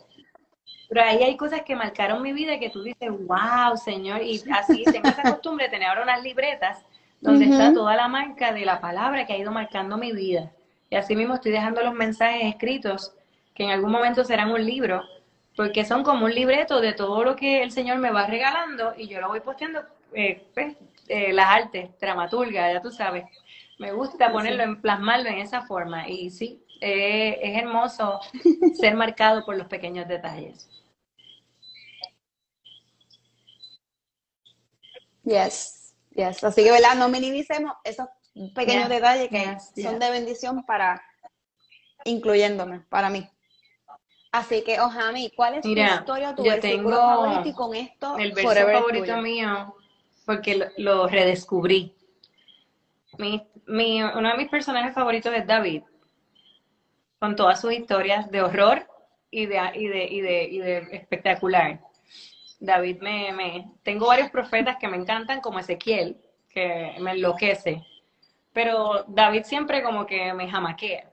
[0.88, 4.20] Pero ahí hay cosas que marcaron mi vida que tú dices, wow, Señor.
[4.22, 6.84] Y así tengo esa costumbre de tener ahora unas libretas
[7.24, 10.52] donde está toda la marca de la palabra que ha ido marcando mi vida.
[10.90, 13.14] Y así mismo estoy dejando los mensajes escritos,
[13.54, 15.02] que en algún momento serán un libro,
[15.56, 19.08] porque son como un libreto de todo lo que el Señor me va regalando y
[19.08, 19.80] yo lo voy posteando,
[20.12, 20.76] eh, pues,
[21.08, 23.24] eh, las artes, dramaturga, ya tú sabes.
[23.78, 28.20] Me gusta ponerlo en plasmarlo en esa forma y sí, eh, es hermoso
[28.74, 30.68] ser marcado por los pequeños detalles.
[35.24, 35.83] Yes,
[36.14, 36.42] yes.
[36.44, 36.94] Así que, ¿verdad?
[36.96, 38.08] No minimicemos esos
[38.54, 41.02] pequeños detalles que son de bendición para,
[42.04, 43.28] incluyéndome, para mí.
[44.32, 47.48] Así que, Ojami, ¿cuál es tu historia, tu versículo favorito?
[47.48, 49.76] Y con esto, el verso favorito mío,
[50.26, 51.94] porque lo, redescubrí.
[53.18, 55.84] Mi, mi, uno de mis personajes favoritos es David,
[57.20, 58.88] con todas sus historias de horror
[59.30, 61.80] y de, y de, y de, y de espectacular.
[62.60, 66.16] David me, me, tengo varios profetas que me encantan, como Ezequiel,
[66.48, 67.82] que me enloquece.
[68.52, 71.10] Pero David siempre como que me jamaquea.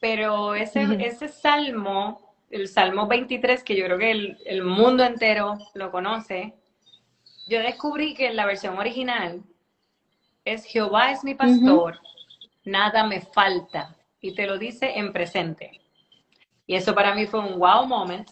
[0.00, 4.10] Pero ese, ese salmo, el Salmo 23, que yo creo que
[4.44, 6.54] el, mundo entero lo conoce,
[7.48, 9.42] yo descubrí que en la versión original
[10.44, 12.00] es Jehová es mi pastor,
[12.64, 13.96] nada me falta.
[14.20, 15.80] Y te lo dice en presente.
[16.66, 18.30] Y eso para mí fue un wow moment,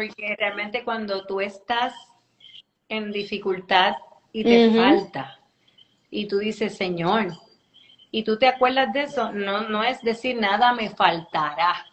[0.00, 1.92] porque realmente cuando tú estás
[2.88, 3.96] en dificultad
[4.32, 5.38] y te falta,
[6.10, 7.28] y tú dices, Señor,
[8.10, 11.86] y tú te acuerdas de eso, no, no es decir nada me faltará,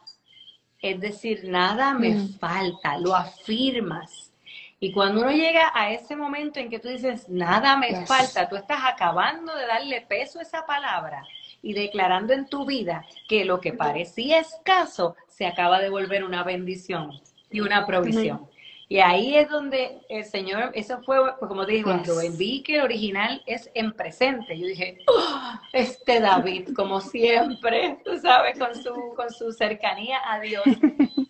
[0.81, 2.39] es decir, nada me mm.
[2.39, 4.31] falta, lo afirmas.
[4.79, 8.55] Y cuando uno llega a ese momento en que tú dices, nada me falta, tú
[8.55, 11.23] estás acabando de darle peso a esa palabra
[11.61, 16.43] y declarando en tu vida que lo que parecía escaso se acaba de volver una
[16.43, 17.19] bendición
[17.51, 18.47] y una provisión.
[18.89, 22.75] Y ahí es donde el Señor, eso fue, pues, como te dije, cuando vi que
[22.75, 28.73] el original es en presente, yo dije, oh, este David, como siempre, tú sabes, con
[28.81, 30.63] su, con su cercanía a Dios.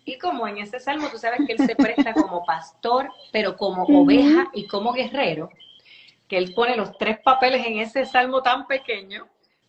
[0.04, 3.82] Y como en ese salmo, tú sabes que él se presta como pastor, pero como
[3.82, 5.50] oveja y como guerrero,
[6.28, 9.26] que él pone los tres papeles en ese salmo tan pequeño,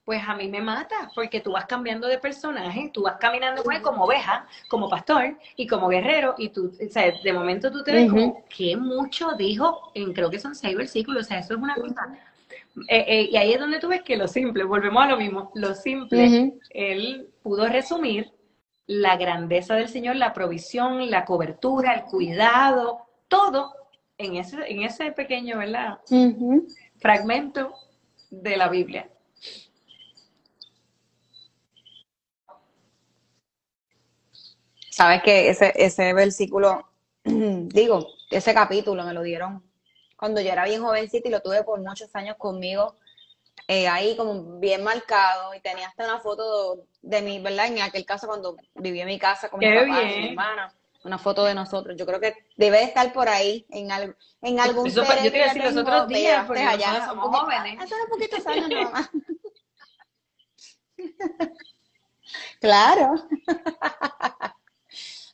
[0.09, 3.79] pues a mí me mata, porque tú vas cambiando de personaje, tú vas caminando con
[3.81, 7.91] como oveja, como pastor y como guerrero, y tú, o sea, de momento tú te
[7.91, 11.59] ves como, qué mucho dijo, en, creo que son seis versículos, o sea, eso es
[11.61, 12.07] una cosa.
[12.87, 15.51] Eh, eh, y ahí es donde tú ves que lo simple, volvemos a lo mismo,
[15.53, 18.31] lo simple, él pudo resumir
[18.87, 23.75] la grandeza del Señor, la provisión, la cobertura, el cuidado, todo
[24.17, 25.99] en ese, en ese pequeño, ¿verdad?
[26.97, 27.75] Fragmento
[28.31, 29.07] de la Biblia.
[34.99, 36.85] Sabes que ese, ese versículo,
[37.23, 39.63] digo, ese capítulo me lo dieron
[40.17, 42.97] cuando yo era bien jovencita y lo tuve por muchos años conmigo,
[43.69, 47.67] eh, ahí como bien marcado y tenía hasta una foto de mí, ¿verdad?
[47.67, 50.73] En aquel caso cuando viví en mi casa con mi papá y mi hermana,
[51.05, 51.95] una foto de nosotros.
[51.97, 55.45] Yo creo que debe estar por ahí en, al, en algún Eso, Yo te iba
[55.45, 57.79] a decir los otros días, porque allá, somos jóvenes.
[57.79, 59.09] Hace un poquito años nomás.
[62.59, 63.15] claro.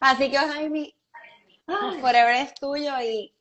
[0.05, 0.93] Así que, Jaime,
[1.99, 3.33] Forever es tuyo y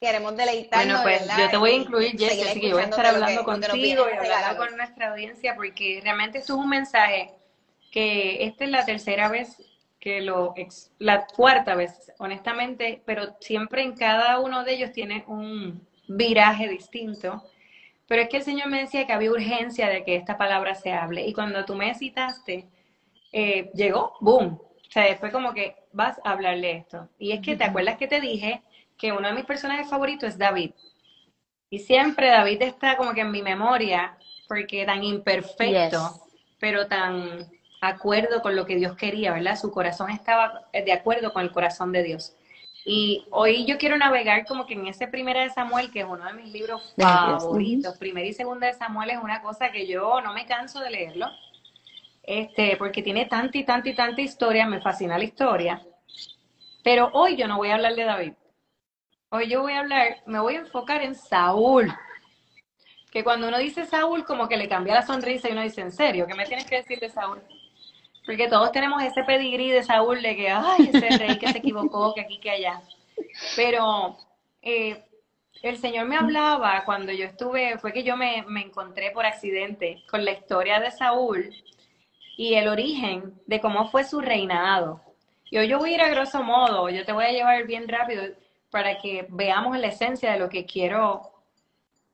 [0.00, 1.02] queremos deleitarnos.
[1.02, 3.44] Bueno, pues yo te voy a incluir, Jessy, así que yo voy a estar hablando
[3.44, 7.34] contigo y hablando con nuestra audiencia, porque realmente esto es un mensaje
[7.92, 9.62] que esta es la tercera vez
[10.00, 10.54] que lo,
[10.98, 17.42] la cuarta vez, honestamente, pero siempre en cada uno de ellos tiene un viraje distinto.
[18.06, 20.90] Pero es que el Señor me decía que había urgencia de que esta palabra se
[20.90, 21.26] hable.
[21.26, 22.66] Y cuando tú me citaste,
[23.30, 24.67] eh, llegó, boom.
[24.98, 27.08] O sea, fue como que vas a hablarle esto.
[27.20, 28.62] Y es que, ¿te acuerdas que te dije
[28.96, 30.72] que uno de mis personajes favoritos es David?
[31.70, 36.20] Y siempre David está como que en mi memoria, porque tan imperfecto,
[36.58, 37.46] pero tan
[37.80, 39.56] acuerdo con lo que Dios quería, ¿verdad?
[39.56, 42.34] Su corazón estaba de acuerdo con el corazón de Dios.
[42.84, 46.24] Y hoy yo quiero navegar como que en ese Primera de Samuel, que es uno
[46.24, 47.96] de mis libros favoritos.
[47.98, 51.30] Primera y Segunda de Samuel es una cosa que yo no me canso de leerlo
[52.28, 55.82] este, porque tiene tanta y tanta y tanta historia, me fascina la historia.
[56.84, 58.32] Pero hoy yo no voy a hablar de David.
[59.30, 61.90] Hoy yo voy a hablar, me voy a enfocar en Saúl.
[63.10, 65.90] Que cuando uno dice Saúl, como que le cambia la sonrisa y uno dice, ¿en
[65.90, 66.26] serio?
[66.26, 67.40] ¿Qué me tienes que decir de Saúl?
[68.26, 72.12] Porque todos tenemos ese pedigrí de Saúl de que, ay, ese rey que se equivocó,
[72.12, 72.82] que aquí, que allá.
[73.56, 74.18] Pero
[74.60, 75.02] eh,
[75.62, 80.04] el Señor me hablaba cuando yo estuve, fue que yo me, me encontré por accidente
[80.10, 81.50] con la historia de Saúl
[82.38, 85.02] y el origen de cómo fue su reinado.
[85.50, 87.88] Y hoy yo voy a ir a grosso modo, yo te voy a llevar bien
[87.88, 88.22] rápido
[88.70, 91.32] para que veamos la esencia de lo que quiero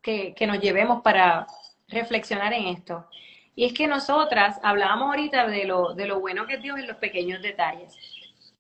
[0.01, 1.47] que, nos llevemos para
[1.89, 3.07] reflexionar en esto.
[3.55, 6.87] Y es que nosotras hablábamos ahorita de lo, de lo bueno que es Dios en
[6.87, 7.95] los pequeños detalles.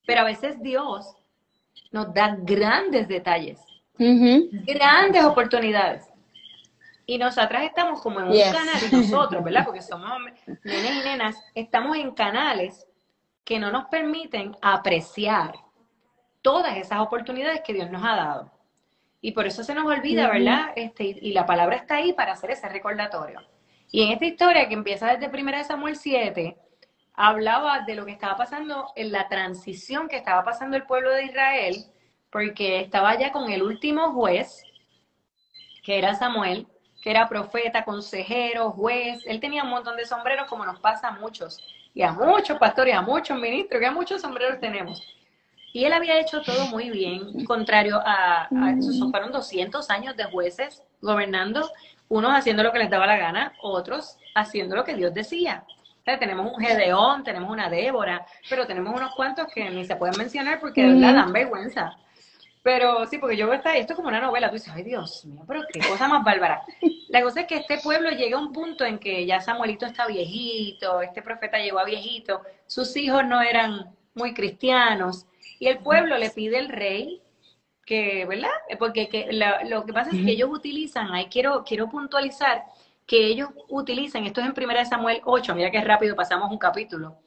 [0.04, 1.16] Pero a veces Dios
[1.92, 3.58] nos da grandes detalles,
[3.96, 6.04] grandes oportunidades.
[7.06, 9.64] Y nosotras estamos como en un canal, y nosotros, ¿verdad?
[9.66, 10.10] Porque somos
[10.62, 12.86] nenes y nenas, estamos en canales
[13.44, 15.54] que no nos permiten apreciar
[16.40, 18.52] todas esas oportunidades que Dios nos ha dado.
[19.20, 20.28] Y por eso se nos olvida.
[20.28, 20.72] ¿verdad?
[20.76, 23.40] Este, y la palabra está ahí para hacer ese recordatorio.
[23.90, 26.56] Y en esta historia que empieza desde 1 Samuel 7,
[27.14, 31.24] hablaba de lo que estaba pasando en la transición que estaba pasando el pueblo de
[31.24, 31.76] Israel,
[32.30, 34.62] porque estaba ya con el último juez,
[35.82, 36.66] que era Samuel,
[37.04, 39.22] que era profeta, consejero, juez.
[39.26, 41.58] Él tenía un montón de sombreros, como nos pasa a muchos,
[41.92, 45.02] y a muchos pastores, a muchos ministros, que a muchos sombreros tenemos.
[45.74, 48.48] Y él había hecho todo muy bien, contrario a, a
[49.10, 51.70] fueron 200 años de jueces gobernando,
[52.08, 55.64] unos haciendo lo que les daba la gana, otros haciendo lo que Dios decía.
[55.68, 59.96] O sea, tenemos un Gedeón, tenemos una Débora, pero tenemos unos cuantos que ni se
[59.96, 61.98] pueden mencionar porque de verdad dan vergüenza.
[62.64, 65.26] Pero sí, porque yo veo esta- esto es como una novela, tú dices, ay Dios
[65.26, 66.62] mío, pero qué cosa más bárbara.
[67.08, 70.06] La cosa es que este pueblo llega a un punto en que ya Samuelito está
[70.06, 75.26] viejito, este profeta llegó a viejito, sus hijos no eran muy cristianos,
[75.58, 77.20] y el pueblo le pide al rey
[77.84, 78.48] que, ¿verdad?
[78.78, 82.62] Porque que la- lo que pasa es que ellos utilizan, ahí quiero, quiero puntualizar
[83.06, 87.18] que ellos utilizan, esto es en 1 Samuel 8, mira qué rápido pasamos un capítulo,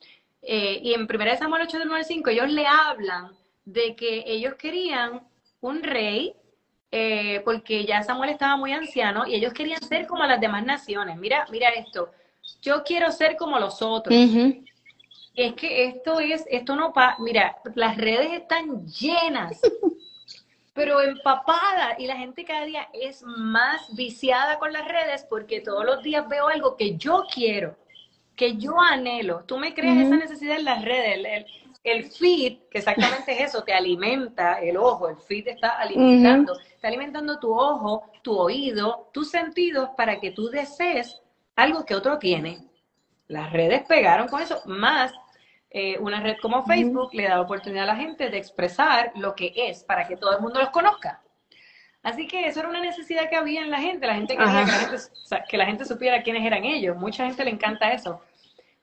[0.42, 3.34] eh, y en 1 Samuel 8 del 9 al 5 ellos le hablan
[3.68, 5.28] de que ellos querían
[5.60, 6.34] un rey,
[6.90, 11.18] eh, porque ya Samuel estaba muy anciano y ellos querían ser como las demás naciones.
[11.18, 12.12] Mira, mira esto,
[12.62, 14.16] yo quiero ser como los otros.
[15.36, 19.60] Es que esto es, esto no pa, mira, las redes están llenas,
[20.74, 25.84] pero empapadas, y la gente cada día es más viciada con las redes porque todos
[25.86, 27.76] los días veo algo que yo quiero,
[28.38, 29.44] que yo anhelo.
[29.46, 31.46] Tú me creas esa necesidad en las redes, el, el-
[31.92, 36.90] el feed, que exactamente es eso, te alimenta el ojo, el feed está alimentando, está
[36.90, 41.22] alimentando tu ojo, tu oído, tus sentidos para que tú desees
[41.56, 42.60] algo que otro tiene.
[43.28, 45.14] Las redes pegaron con eso, más
[45.70, 49.54] eh, una red como Facebook le da oportunidad a la gente de expresar lo que
[49.56, 51.22] es para que todo el mundo los conozca.
[52.04, 54.08] Así que eso era una necesidad que había en la gente.
[54.08, 54.66] La gente quería Ajá.
[54.66, 56.96] que la gente, o sea, que la gente supiera quiénes eran ellos.
[56.96, 58.22] Mucha gente le encanta eso.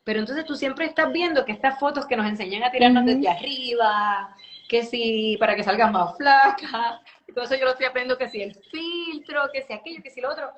[0.05, 3.29] Pero entonces tú siempre estás viendo que estas fotos que nos enseñan a tirarnos desde
[3.29, 4.37] arriba,
[4.69, 7.01] que si para que salgas más flaca,
[7.35, 10.31] eso yo lo estoy aprendiendo que si el filtro, que si aquello, que si lo
[10.31, 10.51] otro.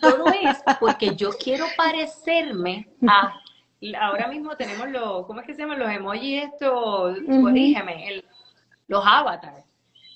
[0.00, 3.34] Todo es porque yo quiero parecerme a.
[4.00, 7.18] Ahora mismo tenemos los, ¿cómo es que se llaman los emojis estos?
[7.18, 7.42] Ujú.
[7.42, 8.24] Corrígeme, el-
[8.88, 9.64] los avatars.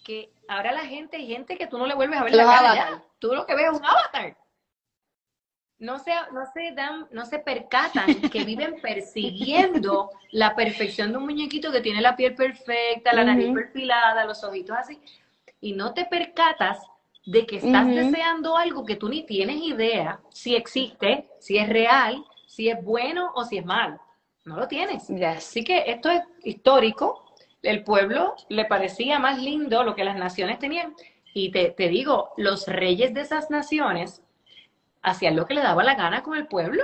[0.04, 2.52] Que ahora la gente, hay gente que tú no le vuelves a ver Los la
[2.52, 3.02] cara ya.
[3.18, 4.36] Tú lo que ves es un avatar.
[5.78, 11.24] No se, no se dan, no se percatan que viven persiguiendo la perfección de un
[11.24, 14.98] muñequito que tiene la piel perfecta, la nariz perfilada, los ojitos así,
[15.60, 16.78] y no te percatas
[17.26, 22.24] de que estás deseando algo que tú ni tienes idea si existe, si es real,
[22.46, 24.00] si es bueno o si es malo.
[24.44, 25.08] No lo tienes.
[25.08, 25.38] Yes.
[25.38, 27.34] Así que esto es histórico.
[27.62, 30.94] El pueblo le parecía más lindo lo que las naciones tenían.
[31.34, 34.22] Y te, te digo, los reyes de esas naciones
[35.06, 36.82] hacían lo que le daba la gana con el pueblo.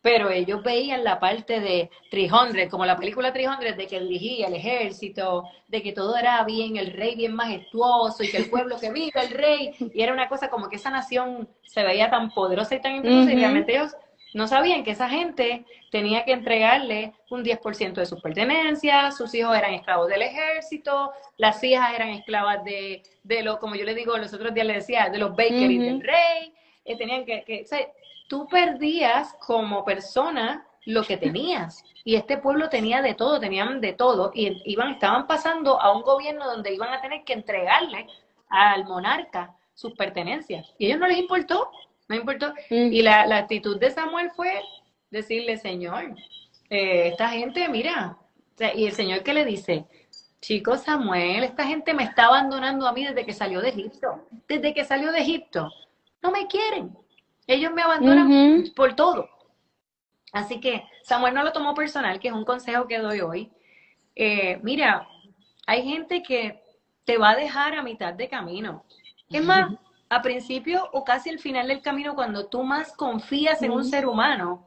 [0.00, 4.54] Pero ellos veían la parte de 300, como la película 300, de que dirigía el
[4.54, 8.92] ejército, de que todo era bien, el rey bien majestuoso y que el pueblo que
[8.92, 9.74] viva el rey.
[9.92, 13.30] Y era una cosa como que esa nación se veía tan poderosa y tan impetuosa
[13.30, 13.40] y Ujú.
[13.40, 13.96] realmente ellos
[14.34, 19.56] no sabían que esa gente tenía que entregarle un 10% de sus pertenencias, sus hijos
[19.56, 24.16] eran esclavos del ejército, las hijas eran esclavas de, de lo, como yo le digo,
[24.16, 26.54] los otros días le decía, de los bakeries del rey,
[26.88, 27.86] eh, tenían que, que o sea,
[28.28, 31.84] tú perdías como persona lo que tenías.
[32.04, 36.02] Y este pueblo tenía de todo, tenían de todo, y iban, estaban pasando a un
[36.02, 38.06] gobierno donde iban a tener que entregarle
[38.48, 40.74] al monarca sus pertenencias.
[40.78, 41.70] Y a ellos no les importó,
[42.08, 42.54] no importó.
[42.70, 42.92] Mm.
[42.92, 44.62] Y la, la actitud de Samuel fue
[45.10, 46.14] decirle, Señor,
[46.70, 48.16] eh, esta gente, mira,
[48.54, 49.84] o sea, y el Señor que le dice,
[50.40, 54.26] chico Samuel, esta gente me está abandonando a mí desde que salió de Egipto.
[54.48, 55.70] Desde que salió de Egipto,
[56.22, 56.96] no me quieren.
[57.46, 59.28] Ellos me abandonan por todo.
[60.32, 63.50] Así que Samuel no lo tomó personal, que es un consejo que doy hoy.
[64.14, 65.08] Eh, mira,
[65.66, 66.62] hay gente que
[67.04, 68.84] te va a dejar a mitad de camino.
[69.30, 69.72] Es más,
[70.10, 74.06] a principio o casi al final del camino, cuando tú más confías en un ser
[74.06, 74.66] humano,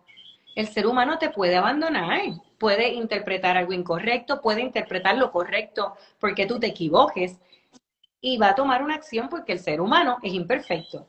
[0.55, 2.19] el ser humano te puede abandonar,
[2.57, 7.39] puede interpretar algo incorrecto, puede interpretar lo correcto porque tú te equivoques
[8.19, 11.07] y va a tomar una acción porque el ser humano es imperfecto.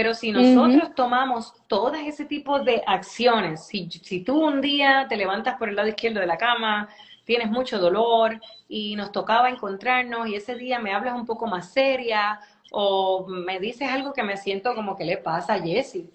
[0.00, 5.14] Pero si nosotros tomamos todas ese tipo de acciones, si, si tú un día te
[5.14, 6.88] levantas por el lado izquierdo de la cama,
[7.26, 11.70] tienes mucho dolor y nos tocaba encontrarnos y ese día me hablas un poco más
[11.74, 12.40] seria
[12.70, 16.08] o me dices algo que me siento como que le pasa a Jessie.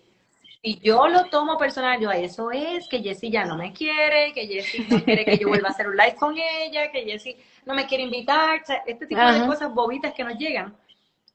[0.64, 4.48] Y yo lo tomo personal, yo, eso es que Jessie ya no me quiere, que
[4.48, 7.76] Jessie no quiere que yo vuelva a hacer un live con ella, que Jessie no
[7.76, 10.76] me quiere invitar, este tipo de cosas bobitas que nos llegan.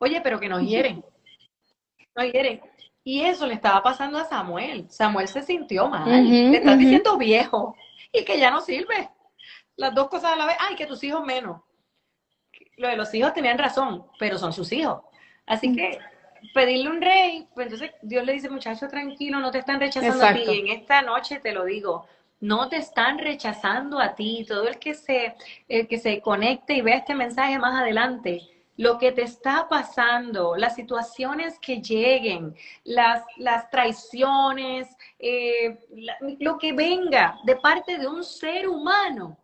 [0.01, 1.05] Oye, pero que nos hieren.
[2.17, 2.61] Hieren.
[3.03, 4.87] Y eso le estaba pasando a Samuel.
[4.91, 6.09] Samuel se sintió mal.
[6.09, 7.75] le estás diciendo viejo
[8.13, 9.09] y que ya no sirve.
[9.77, 10.57] Las dos cosas a la vez.
[10.61, 11.63] Ay, que tus hijos menos.
[12.77, 15.03] Lo de los hijos tenían razón, pero son sus hijos.
[15.47, 15.99] Así que
[16.55, 20.35] pedirle un rey, pues entonces Dios le dice, muchacho, tranquilo, no te están rechazando a
[20.35, 20.45] ti.
[20.47, 22.07] Y en esta noche te lo digo,
[22.41, 24.45] no te están rechazando a ti.
[24.47, 25.35] Todo el que se,
[25.69, 28.43] el que se conecte y vea este mensaje más adelante,
[28.81, 35.79] lo que te está pasando, las situaciones que lleguen, las, las traiciones, eh,
[36.39, 39.37] lo que venga de parte de un ser humano,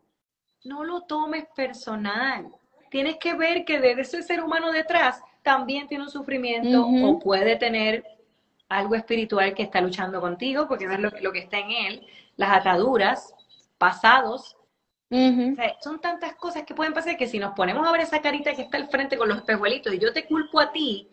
[0.64, 2.51] no lo tomes personal.
[2.91, 7.57] Tienes que ver que de ese ser humano detrás también tiene un sufrimiento o puede
[7.57, 8.05] tener
[8.70, 12.07] algo espiritual que está luchando contigo, porque es lo, lo que está en él,
[12.37, 13.34] las ataduras,
[13.76, 14.56] pasados,
[15.81, 18.63] son tantas cosas que pueden pasar que si nos ponemos a ver esa carita que
[18.63, 21.09] está al frente con los espejuelitos y yo te culpo a ti,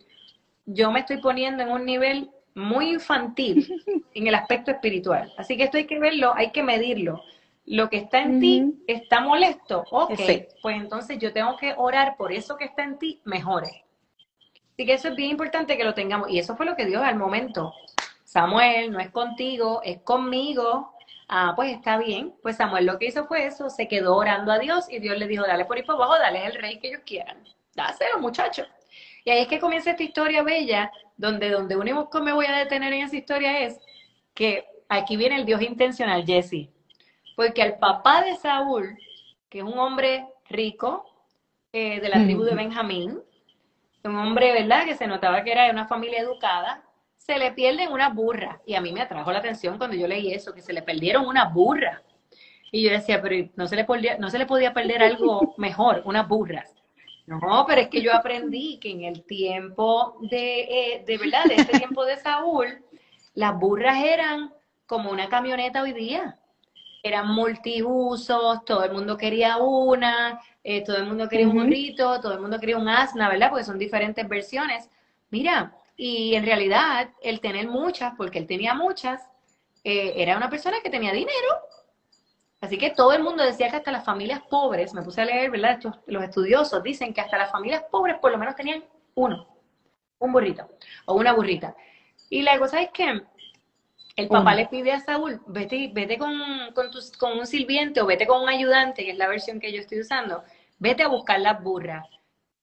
[0.66, 3.82] yo me estoy poniendo en un nivel muy infantil
[4.14, 5.32] en el aspecto espiritual.
[5.36, 7.22] Así que esto hay que verlo, hay que medirlo.
[7.66, 10.20] Lo que está en ti está molesto, ok,
[10.60, 13.84] pues entonces yo tengo que orar por eso que está en ti mejore.
[14.74, 16.28] Así que eso es bien importante que lo tengamos.
[16.28, 17.72] Y eso fue lo que Dios al momento.
[18.24, 20.93] Samuel, no es contigo, es conmigo.
[21.28, 22.34] Ah, pues está bien.
[22.42, 25.26] Pues Samuel lo que hizo fue eso, se quedó orando a Dios y Dios le
[25.26, 27.42] dijo, dale por ahí por abajo, dale el rey que ellos quieran.
[27.74, 28.68] Dáselo, muchachos.
[29.24, 32.92] Y ahí es que comienza esta historia bella, donde, donde único me voy a detener
[32.92, 33.80] en esa historia es
[34.34, 36.68] que aquí viene el Dios intencional, Jesse.
[37.36, 38.96] Porque al papá de Saúl,
[39.48, 41.04] que es un hombre rico,
[41.72, 43.20] eh, de la tribu de Benjamín,
[44.04, 44.84] un hombre, ¿verdad?
[44.84, 46.84] Que se notaba que era de una familia educada,
[47.24, 48.58] se le pierden unas burras.
[48.66, 51.26] Y a mí me atrajo la atención cuando yo leí eso, que se le perdieron
[51.26, 52.02] unas burras.
[52.70, 56.02] Y yo decía, pero no se le podía, no se le podía perder algo mejor,
[56.04, 56.74] unas burras.
[57.26, 61.54] No, pero es que yo aprendí que en el tiempo de, eh, de verdad, de
[61.54, 62.84] este tiempo de Saúl,
[63.32, 64.52] las burras eran
[64.84, 66.38] como una camioneta hoy día.
[67.02, 72.34] Eran multiusos, todo el mundo quería una, eh, todo el mundo quería un burrito, todo
[72.34, 73.48] el mundo quería un asna, ¿verdad?
[73.48, 74.90] Porque son diferentes versiones.
[75.30, 79.22] Mira, y en realidad el tener muchas, porque él tenía muchas,
[79.84, 81.48] eh, era una persona que tenía dinero.
[82.60, 85.50] Así que todo el mundo decía que hasta las familias pobres, me puse a leer,
[85.50, 85.78] ¿verdad?
[86.06, 88.82] los estudiosos dicen que hasta las familias pobres por lo menos tenían
[89.14, 89.46] uno,
[90.18, 90.68] un burrito
[91.04, 91.76] o una burrita.
[92.30, 93.20] Y la cosa es que
[94.16, 96.32] el papá le pide a Saúl, vete, vete con,
[96.74, 99.80] con, con un sirviente o vete con un ayudante, que es la versión que yo
[99.80, 100.42] estoy usando,
[100.78, 102.08] vete a buscar las burras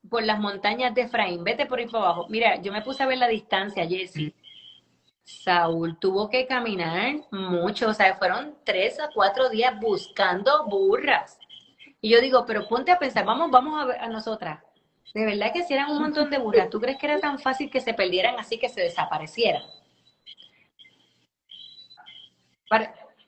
[0.10, 2.26] por las montañas de Efraín, vete por ahí para abajo.
[2.30, 4.34] Mira, yo me puse a ver la distancia, Jessy.
[5.24, 11.40] Saúl tuvo que caminar mucho, o sea, fueron tres a cuatro días buscando burras.
[12.02, 14.60] Y yo digo, pero ponte a pensar, vamos, vamos a, ver a nosotras.
[15.14, 17.70] De verdad que si eran un montón de burras, ¿tú crees que era tan fácil
[17.70, 19.64] que se perdieran así que se desaparecieran?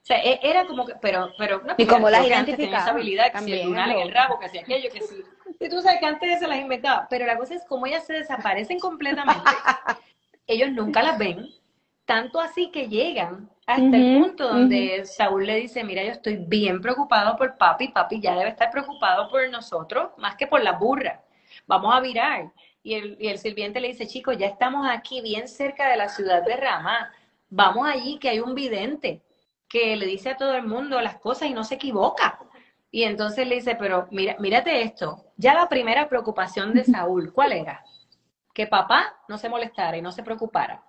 [0.03, 2.79] O sea, e, era como que, pero, pero no, y como las identificaba.
[2.79, 5.23] esa habilidad, que si el en el rabo, que hacía aquello, que si,
[5.61, 8.11] y tú sabes que antes se las inventaba, pero la cosa es como ellas se
[8.11, 9.41] desaparecen completamente,
[10.47, 11.47] ellos nunca las ven,
[12.03, 16.81] tanto así que llegan hasta el punto donde Saúl le dice, mira, yo estoy bien
[16.81, 21.21] preocupado por papi, papi ya debe estar preocupado por nosotros, más que por la burra,
[21.65, 22.51] vamos a virar.
[22.85, 26.09] Y el, y el sirviente le dice, chicos, ya estamos aquí bien cerca de la
[26.09, 27.13] ciudad de Ramá,
[27.49, 29.21] vamos allí que hay un vidente
[29.73, 32.37] que le dice a todo el mundo las cosas y no se equivoca.
[32.91, 35.25] Y entonces le dice, pero mira, mírate esto.
[35.35, 37.83] Ya la primera preocupación de Saúl, ¿cuál era?
[38.53, 40.83] Que papá no se molestara y no se preocupara.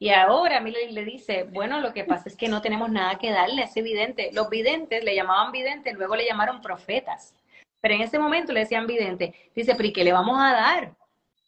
[0.00, 3.18] Y ahora a mí le, dice, bueno, lo que pasa es que no tenemos nada
[3.18, 4.30] que darle, es evidente.
[4.32, 7.36] Los videntes le llamaban videntes, luego le llamaron profetas.
[7.80, 9.32] Pero en ese momento le decían vidente.
[9.54, 10.96] Dice, pero ¿y qué le vamos a dar?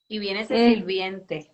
[0.06, 0.72] Y viene ese mm.
[0.72, 1.53] sirviente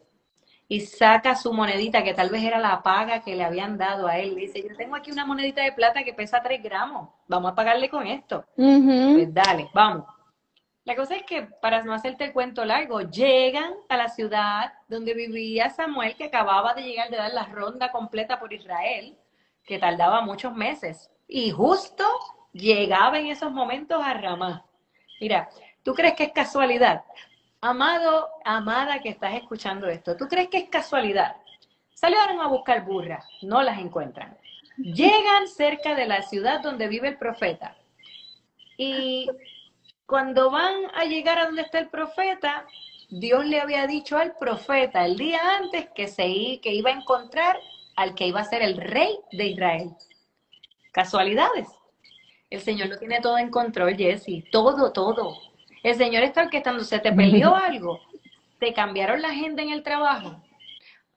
[0.70, 4.18] y saca su monedita, que tal vez era la paga que le habían dado a
[4.18, 4.36] él.
[4.36, 7.88] Dice, yo tengo aquí una monedita de plata que pesa 3 gramos, vamos a pagarle
[7.88, 8.44] con esto.
[8.54, 10.04] Pues dale, vamos.
[10.84, 15.12] La cosa es que, para no hacerte el cuento largo, llegan a la ciudad donde
[15.12, 19.18] vivía Samuel, que acababa de llegar de dar la ronda completa por Israel,
[19.64, 21.10] que tardaba muchos meses.
[21.26, 22.04] Y justo
[22.52, 24.64] llegaba en esos momentos a Ramá.
[25.20, 25.48] Mira,
[25.82, 27.02] ¿tú crees que es casualidad?
[27.62, 31.36] Amado, amada que estás escuchando esto, ¿tú crees que es casualidad?
[31.92, 34.38] Salieron a buscar burras, no las encuentran.
[34.78, 37.76] Llegan cerca de la ciudad donde vive el profeta.
[38.78, 39.28] Y
[40.06, 42.66] cuando van a llegar a donde está el profeta,
[43.10, 47.60] Dios le había dicho al profeta el día antes que, se, que iba a encontrar
[47.94, 49.90] al que iba a ser el rey de Israel.
[50.92, 51.68] Casualidades.
[52.48, 54.44] El Señor lo tiene todo en control, Jesse.
[54.50, 55.49] Todo, todo.
[55.82, 56.84] El Señor está orquestando.
[56.84, 58.00] ¿Se te perdió algo?
[58.58, 60.42] ¿Te cambiaron la agenda en el trabajo?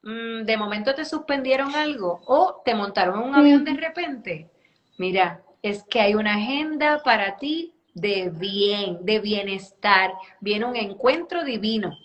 [0.03, 2.21] Mm, ¿De momento te suspendieron algo?
[2.25, 4.49] ¿O te montaron en un avión de repente?
[4.97, 10.13] Mira, es que hay una agenda para ti de bien, de bienestar.
[10.39, 11.97] Viene un encuentro divino.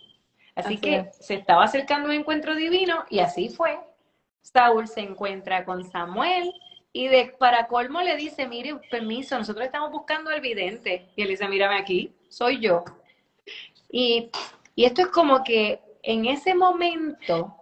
[0.55, 3.79] Así, que se estaba acercando un encuentro divino y así fue.
[4.43, 6.53] Saúl se encuentra con Samuel
[6.93, 11.11] y de para colmo le dice, mire, permiso, nosotros estamos buscando al vidente.
[11.15, 12.85] Y él dice, mírame aquí, soy yo.
[13.91, 14.31] Y,
[14.75, 17.55] y esto es como que en ese momento,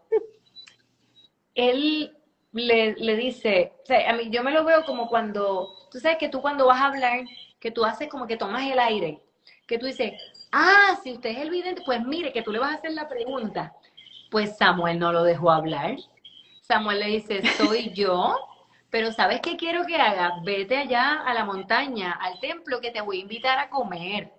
[1.54, 2.16] él
[2.52, 6.18] le, le dice, o sea, a mí yo me lo veo como cuando, tú sabes
[6.18, 7.24] que tú cuando vas a hablar,
[7.60, 9.20] que tú haces como que tomas el aire,
[9.66, 10.12] que tú dices,
[10.52, 13.08] ah, si usted es el vidente, pues mire, que tú le vas a hacer la
[13.08, 13.74] pregunta.
[14.30, 15.96] Pues Samuel no lo dejó hablar.
[16.62, 18.36] Samuel le dice, soy yo
[18.90, 20.32] pero ¿sabes qué quiero que hagas?
[20.42, 24.32] Vete allá a la montaña, al templo, que te voy a invitar a comer.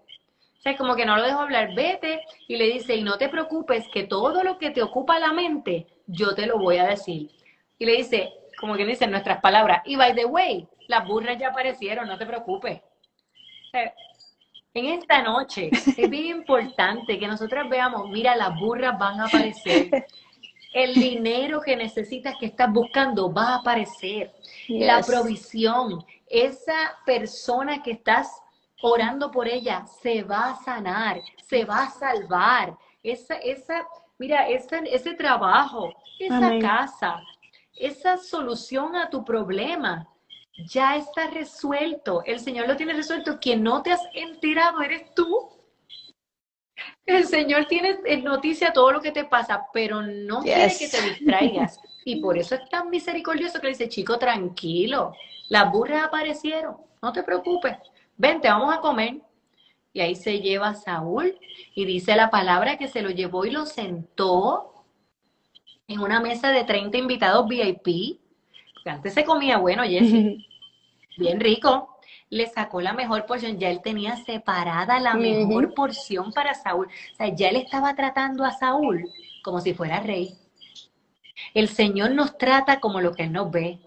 [0.58, 3.18] O sea, es como que no lo dejo hablar, vete y le dice, y no
[3.18, 6.88] te preocupes, que todo lo que te ocupa la mente, yo te lo voy a
[6.88, 7.30] decir.
[7.78, 11.50] Y le dice, como que dicen nuestras palabras, y by the way, las burras ya
[11.50, 12.82] aparecieron, no te preocupes.
[14.74, 20.06] en esta noche es bien importante que nosotros veamos, mira, las burras van a aparecer
[20.74, 24.32] el dinero que necesitas, que estás buscando, va a aparecer.
[24.68, 28.30] La provisión, esa persona que estás
[28.82, 32.78] orando por ella, se va a sanar, se va a salvar.
[33.04, 37.22] Esa, esa, mira, ese, ese trabajo, esa casa,
[37.74, 40.08] esa solución a tu problema,
[40.68, 42.24] ya está resuelto.
[42.26, 43.40] El Señor lo tiene resuelto.
[43.40, 45.50] Quien no te has enterado eres tú.
[47.06, 51.02] El Señor tiene en noticia todo lo que te pasa, pero no quiere que te
[51.02, 51.80] distraigas.
[52.04, 55.14] Y por eso es tan misericordioso que le dice, chico, tranquilo,
[55.50, 57.78] las burras aparecieron, no te preocupes,
[58.18, 59.22] vente, vamos a comer.
[59.94, 61.38] Y ahí se lleva a Saúl
[61.74, 64.86] y dice la palabra que se lo llevó y lo sentó
[65.88, 68.20] en una mesa de 30 invitados VIP.
[68.76, 70.46] Porque antes se comía bueno, Jessy,
[71.18, 71.98] bien rico
[72.30, 76.88] le sacó la mejor porción, ya él tenía separada la mejor porción para Saúl.
[76.88, 79.10] O sea, ya él estaba tratando a Saúl
[79.44, 80.36] como si fuera rey.
[81.54, 83.80] El Señor nos trata como lo que Él nos ve.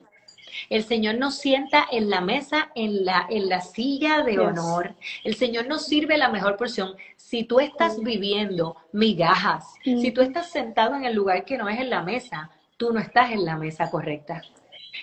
[0.70, 4.94] El Señor nos sienta en la mesa, en la, en la silla de honor.
[5.24, 6.94] El Señor nos sirve la mejor porción.
[7.16, 11.80] Si tú estás viviendo migajas, si tú estás sentado en el lugar que no es
[11.80, 14.42] en la mesa, tú no estás en la mesa correcta.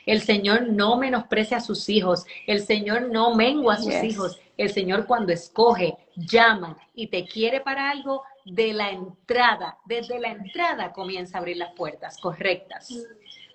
[0.05, 2.25] El Señor no menosprecia a sus hijos.
[2.45, 4.39] El Señor no mengua a sus hijos.
[4.55, 10.29] El Señor cuando escoge, llama y te quiere para algo, de la entrada, desde la
[10.29, 12.89] entrada comienza a abrir las puertas correctas.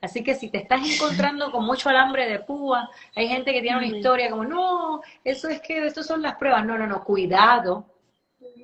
[0.01, 3.79] Así que si te estás encontrando con mucho alambre de púa, hay gente que tiene
[3.79, 6.67] una historia como, no, eso es que, estas son las pruebas.
[6.67, 7.87] No, no, no, cuidado,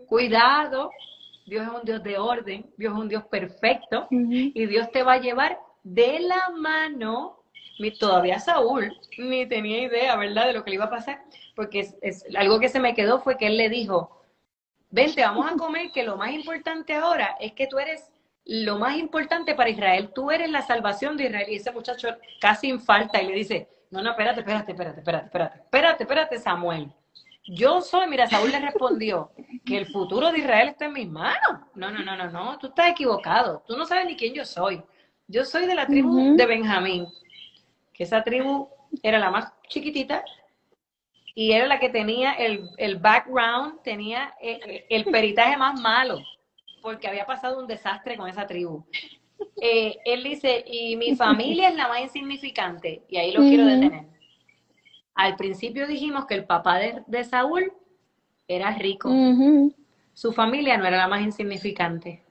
[0.07, 0.91] cuidado.
[1.47, 5.14] Dios es un Dios de orden, Dios es un Dios perfecto y Dios te va
[5.14, 7.39] a llevar de la mano
[7.99, 11.22] todavía Saúl ni tenía idea, ¿verdad?, de lo que le iba a pasar,
[11.55, 14.18] porque es, algo que se me quedó fue que él le dijo,
[14.91, 18.11] vente, vamos a comer, que lo más importante ahora es que tú eres
[18.45, 21.47] lo más importante para Israel, tú eres la salvación de Israel.
[21.49, 22.09] Y ese muchacho
[22.41, 26.91] casi infalta y le dice, no, no, espérate, espérate, espérate, espérate, espérate, espérate, espérate, Samuel.
[27.45, 29.32] Yo soy, mira, Saúl le respondió
[29.64, 31.61] que el futuro de Israel está en mis manos.
[31.74, 33.62] No, no, no, no, no, tú estás equivocado.
[33.66, 34.82] Tú no sabes ni quién yo soy.
[35.26, 37.07] Yo soy de la tribu de Benjamín
[37.99, 38.68] que esa tribu
[39.03, 40.24] era la más chiquitita
[41.39, 46.18] y era la que tenía el, background, tenía eh, eh, el, peritaje más malo,
[46.82, 48.84] porque había pasado un desastre con esa tribu.
[49.62, 54.07] Eh, él dice, y mi familia es la más insignificante, y ahí lo quiero detener.
[55.14, 57.72] Al principio dijimos que el papá de, Saúl
[58.49, 59.09] era rico,
[60.14, 62.24] su familia no era la más insignificante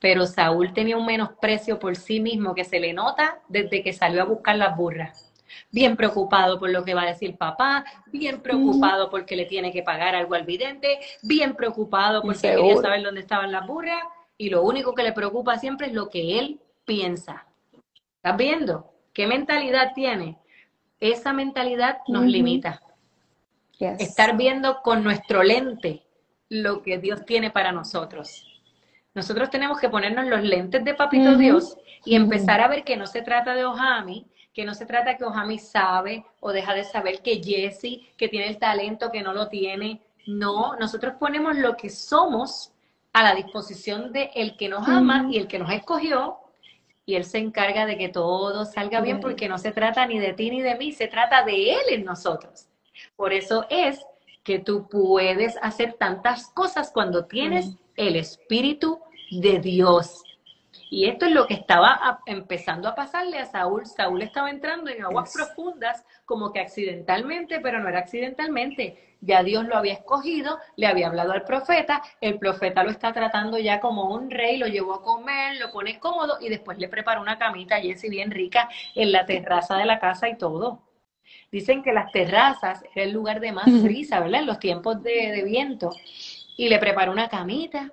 [0.00, 4.22] pero Saúl tenía un menosprecio por sí mismo que se le nota desde que salió
[4.22, 5.27] a buscar las burras.
[5.70, 9.82] Bien preocupado por lo que va a decir papá, bien preocupado porque le tiene que
[9.82, 14.02] pagar algo al vidente, bien preocupado porque quería saber dónde estaban las burras
[14.36, 17.46] y lo único que le preocupa siempre es lo que él piensa.
[18.16, 18.92] ¿Estás viendo?
[19.12, 20.38] ¿Qué mentalidad tiene?
[21.00, 22.82] Esa mentalidad nos limita.
[23.78, 26.02] Estar viendo con nuestro lente
[26.48, 28.44] lo que Dios tiene para nosotros.
[29.14, 33.06] Nosotros tenemos que ponernos los lentes de Papito Dios y empezar a ver que no
[33.06, 34.26] se trata de Ojami,
[34.58, 38.48] que no se trata que Ojami sabe o deja de saber que Jesse, que tiene
[38.48, 40.02] el talento, que no lo tiene.
[40.26, 42.72] No, nosotros ponemos lo que somos
[43.12, 46.38] a la disposición de el que nos ama y el que nos escogió
[47.06, 50.32] y él se encarga de que todo salga bien porque no se trata ni de
[50.32, 52.66] ti ni de mí, se trata de él en nosotros.
[53.14, 54.04] Por eso es
[54.42, 58.98] que tú puedes hacer tantas cosas cuando tienes el Espíritu
[59.30, 60.24] de Dios.
[60.90, 63.84] Y esto es lo que estaba empezando a pasarle a Saúl.
[63.86, 69.16] Saúl estaba entrando en aguas profundas, como que accidentalmente, pero no era accidentalmente.
[69.20, 73.58] Ya Dios lo había escogido, le había hablado al profeta, el profeta lo está tratando
[73.58, 77.20] ya como un rey, lo llevó a comer, lo pone cómodo y después le prepara
[77.20, 80.84] una camita, Jessy, bien rica, en la terraza de la casa y todo.
[81.50, 84.40] Dicen que las terrazas era el lugar de más brisa, ¿verdad?
[84.40, 85.90] En los tiempos de, de viento.
[86.56, 87.92] Y le preparó una camita,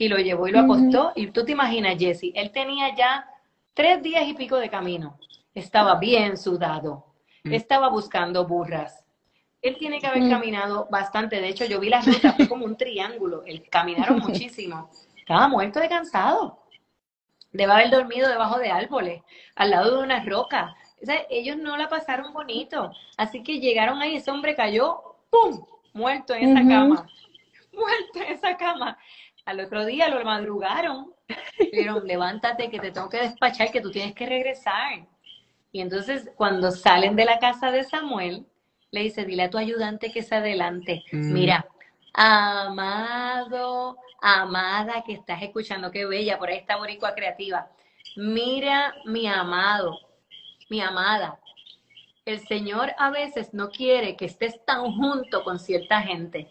[0.00, 1.12] y lo llevó y lo acostó.
[1.14, 3.28] Y tú te imaginas, Jesse, él tenía ya
[3.74, 5.18] tres días y pico de camino.
[5.54, 7.04] Estaba bien sudado.
[7.44, 7.52] Mm.
[7.52, 9.04] Estaba buscando burras.
[9.60, 11.38] Él tiene que haber caminado bastante.
[11.38, 13.42] De hecho, yo vi las rutas, fue como un triángulo.
[13.44, 14.90] Él, caminaron muchísimo.
[15.18, 16.62] Estaba muerto de cansado.
[17.52, 19.22] Debe haber dormido debajo de árboles,
[19.54, 20.74] al lado de una roca.
[21.02, 22.90] O sea, ellos no la pasaron bonito.
[23.18, 25.62] Así que llegaron ahí, ese hombre cayó, ¡pum!
[25.92, 27.06] Muerto en esa cama.
[27.70, 28.96] Muerto en esa cama.
[29.50, 31.12] Al otro día lo madrugaron.
[31.72, 35.08] Pero levántate que te tengo que despachar, que tú tienes que regresar.
[35.72, 38.46] Y entonces cuando salen de la casa de Samuel,
[38.92, 41.02] le dice, dile a tu ayudante que se adelante.
[41.10, 41.32] Mm.
[41.32, 41.66] Mira,
[42.14, 47.68] amado, amada que estás escuchando, qué bella, por ahí está Boricua Creativa.
[48.14, 49.98] Mira, mi amado,
[50.68, 51.40] mi amada,
[52.24, 56.48] el Señor a veces no quiere que estés tan junto con cierta gente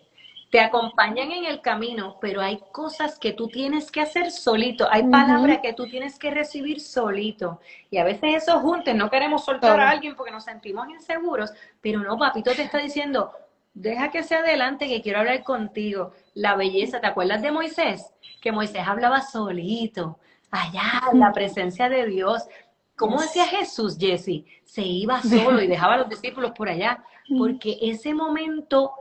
[0.49, 5.03] te acompañan en el camino, pero hay cosas que tú tienes que hacer solito, hay
[5.03, 7.59] palabras que tú tienes que recibir solito.
[7.91, 11.99] Y a veces eso juntos, no queremos soltar a alguien porque nos sentimos inseguros, pero
[11.99, 13.31] no, papito te está diciendo,
[13.75, 16.13] deja que sea adelante, que quiero hablar contigo.
[16.33, 18.11] La belleza, ¿te acuerdas de Moisés?
[18.41, 20.17] Que Moisés hablaba solito,
[20.49, 22.47] allá, en la presencia de Dios.
[22.95, 24.45] ¿Cómo decía Jesús, Jesse?
[24.63, 27.03] Se iba solo y dejaba a los discípulos por allá,
[27.37, 28.93] porque ese momento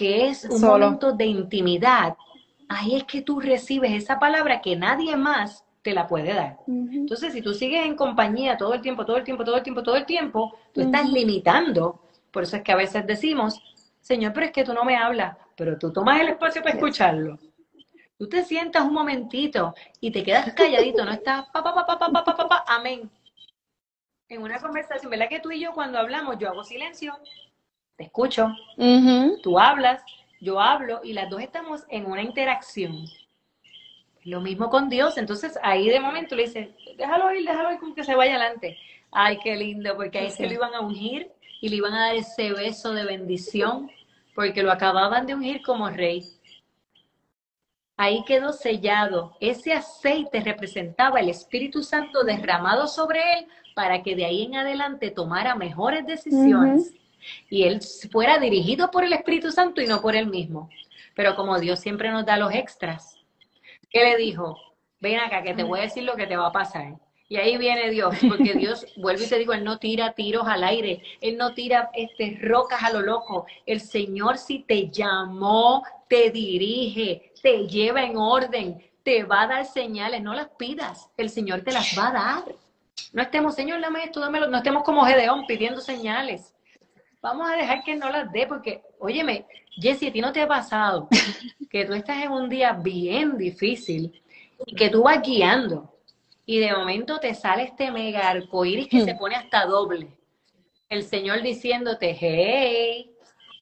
[0.00, 2.16] que es un momento de intimidad,
[2.70, 6.56] ahí es que tú recibes esa palabra que nadie más te la puede dar.
[6.66, 9.82] Entonces, si tú sigues en compañía todo el tiempo, todo el tiempo, todo el tiempo,
[9.82, 12.00] todo el tiempo, tú estás limitando.
[12.30, 13.60] Por eso es que a veces decimos,
[14.00, 17.38] Señor, pero es que tú no me hablas, pero tú tomas el espacio para escucharlo.
[18.16, 21.98] Tú te sientas un momentito y te quedas calladito, no estás pa, pa, pa, pa,
[21.98, 23.10] pa, pa, pa, amén.
[24.30, 27.12] En una conversación, ¿verdad que tú y yo cuando hablamos, yo hago silencio
[28.00, 28.56] te escucho,
[29.42, 30.02] tú hablas,
[30.40, 33.04] yo hablo y las dos estamos en una interacción.
[34.24, 37.94] Lo mismo con Dios, entonces ahí de momento le dice, déjalo ir, déjalo ir con
[37.94, 38.78] que se vaya adelante.
[39.12, 41.30] Ay, qué lindo, porque ahí se lo iban a ungir
[41.60, 43.90] y le iban a dar ese beso de bendición,
[44.34, 46.24] porque lo acababan de ungir como rey.
[47.98, 49.36] Ahí quedó sellado.
[49.40, 55.10] Ese aceite representaba el Espíritu Santo derramado sobre él para que de ahí en adelante
[55.10, 56.94] tomara mejores decisiones
[57.48, 60.70] y él fuera dirigido por el Espíritu Santo y no por él mismo.
[61.14, 63.18] Pero como Dios siempre nos da los extras,
[63.90, 64.58] ¿qué le dijo?
[65.00, 66.94] Ven acá que te voy a decir lo que te va a pasar.
[67.28, 70.64] Y ahí viene Dios, porque Dios, vuelve y te digo, Él no tira tiros al
[70.64, 73.46] aire, Él no tira este, rocas a lo loco.
[73.66, 79.64] El Señor si te llamó, te dirige, te lleva en orden, te va a dar
[79.64, 82.54] señales, no las pidas, el Señor te las va a dar.
[83.12, 86.52] No estemos, Señor, dame esto, dámelo, no estemos como Gedeón pidiendo señales
[87.22, 90.48] vamos a dejar que no las dé, porque, óyeme, Jessie, a ti no te ha
[90.48, 91.08] pasado
[91.70, 94.22] que tú estás en un día bien difícil
[94.66, 95.90] y que tú vas guiando
[96.50, 100.08] y de momento te sale este mega arcoíris que se pone hasta doble.
[100.88, 103.14] El Señor diciéndote, hey,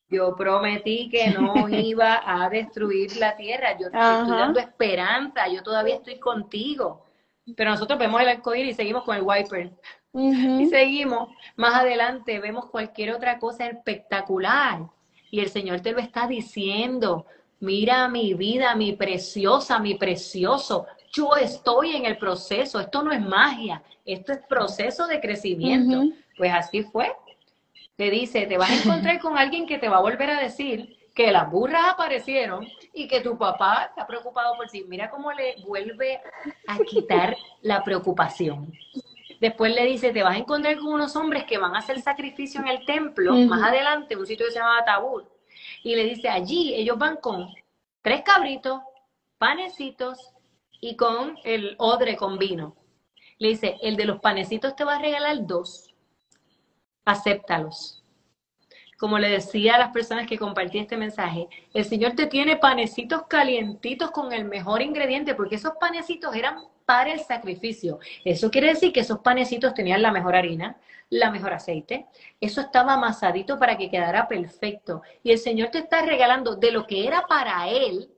[0.09, 5.63] yo prometí que no iba a destruir la tierra, yo te estoy dando esperanza, yo
[5.63, 7.05] todavía estoy contigo.
[7.55, 9.71] Pero nosotros vemos el arcoíris y seguimos con el wiper.
[10.19, 11.31] Y seguimos.
[11.57, 14.81] Más adelante vemos cualquier otra cosa espectacular.
[15.31, 17.27] Y el Señor te lo está diciendo.
[17.61, 20.87] Mira mi vida, mi preciosa, mi precioso.
[21.13, 22.81] Yo estoy en el proceso.
[22.81, 23.83] Esto no es magia.
[24.05, 26.03] Esto es proceso de crecimiento.
[26.37, 27.13] Pues así fue.
[27.97, 30.97] Te dice, te vas a encontrar con alguien que te va a volver a decir
[31.15, 32.65] que las burras aparecieron
[32.95, 34.85] y que tu papá está preocupado por sí.
[34.87, 36.21] Mira cómo le vuelve
[36.69, 38.73] a quitar la preocupación.
[39.41, 42.61] Después le dice, te vas a encontrar con unos hombres que van a hacer sacrificio
[42.61, 45.31] en el templo, más adelante, un sitio que se llama Tabur.
[45.83, 47.49] Y le dice, allí ellos van con
[48.03, 48.81] tres cabritos,
[49.39, 50.19] panecitos
[50.81, 52.77] y con el odre con vino.
[53.39, 55.95] Le dice, el de los panecitos te va a regalar dos.
[57.05, 58.05] Acéptalos.
[58.99, 63.23] Como le decía a las personas que compartí este mensaje, el Señor te tiene panecitos
[63.29, 67.99] calientitos con el mejor ingrediente, porque esos panecitos eran para el sacrificio.
[68.25, 70.79] Eso quiere decir que esos panecitos tenían la mejor harina,
[71.11, 72.07] la mejor aceite.
[72.41, 75.03] Eso estaba amasadito para que quedara perfecto.
[75.23, 78.09] Y el Señor te está regalando de lo que era para Él,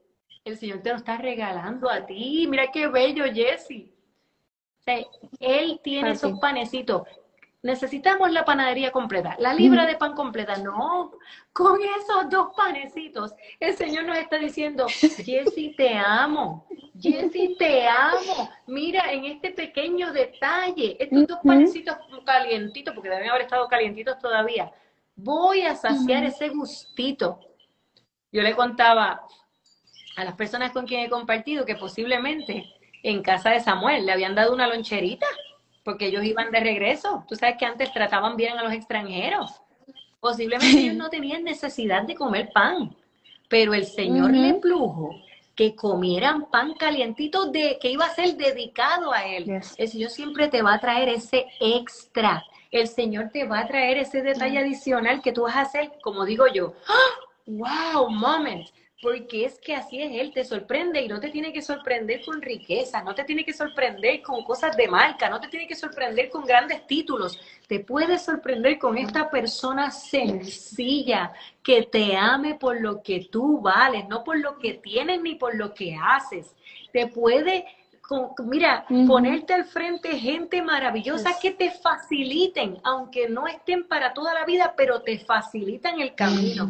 [0.44, 2.46] el Señor te lo está regalando a ti.
[2.48, 3.90] Mira qué bello, Jesse.
[5.40, 7.02] él tiene esos panecitos.
[7.62, 10.56] Necesitamos la panadería completa, la libra de pan completa.
[10.56, 11.12] No,
[11.52, 16.66] con esos dos panecitos, el Señor nos está diciendo, Jesse, te amo.
[16.98, 18.48] Jesse, te amo.
[18.66, 24.72] Mira, en este pequeño detalle, estos dos panecitos calientitos, porque deben haber estado calientitos todavía,
[25.14, 27.40] voy a saciar ese gustito.
[28.32, 29.22] Yo le contaba
[30.16, 32.64] a las personas con quien he compartido que posiblemente
[33.02, 35.26] en casa de Samuel le habían dado una loncherita
[35.90, 37.24] porque ellos iban de regreso.
[37.28, 39.60] Tú sabes que antes trataban bien a los extranjeros.
[40.20, 42.94] Posiblemente ellos no tenían necesidad de comer pan,
[43.48, 45.10] pero el Señor le plujo
[45.56, 49.60] que comieran pan calientito de que iba a ser dedicado a él.
[49.76, 52.44] El Señor siempre te va a traer ese extra.
[52.70, 56.24] El Señor te va a traer ese detalle adicional que tú vas a hacer, como
[56.24, 57.26] digo yo, ¡Ah!
[57.46, 58.68] wow, moment
[59.00, 62.42] porque es que así es Él, te sorprende y no te tiene que sorprender con
[62.42, 66.28] riqueza, no te tiene que sorprender con cosas de marca, no te tiene que sorprender
[66.28, 71.32] con grandes títulos, te puede sorprender con esta persona sencilla
[71.62, 75.54] que te ame por lo que tú vales, no por lo que tienes ni por
[75.54, 76.54] lo que haces.
[76.92, 77.64] Te puede
[78.44, 84.44] mira, ponerte al frente gente maravillosa que te faciliten, aunque no estén para toda la
[84.44, 86.68] vida, pero te facilitan el camino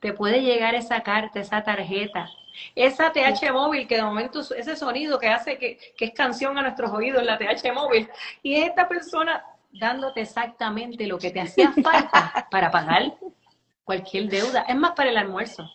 [0.00, 2.30] te puede llegar esa carta, esa tarjeta,
[2.74, 6.90] esa TH móvil que de momento ese sonido que hace que, es canción a nuestros
[6.90, 8.08] oídos, la TH móvil,
[8.42, 13.14] y esta persona dándote exactamente lo que te hacía falta para pagar
[13.84, 15.70] cualquier deuda, es más para el almuerzo.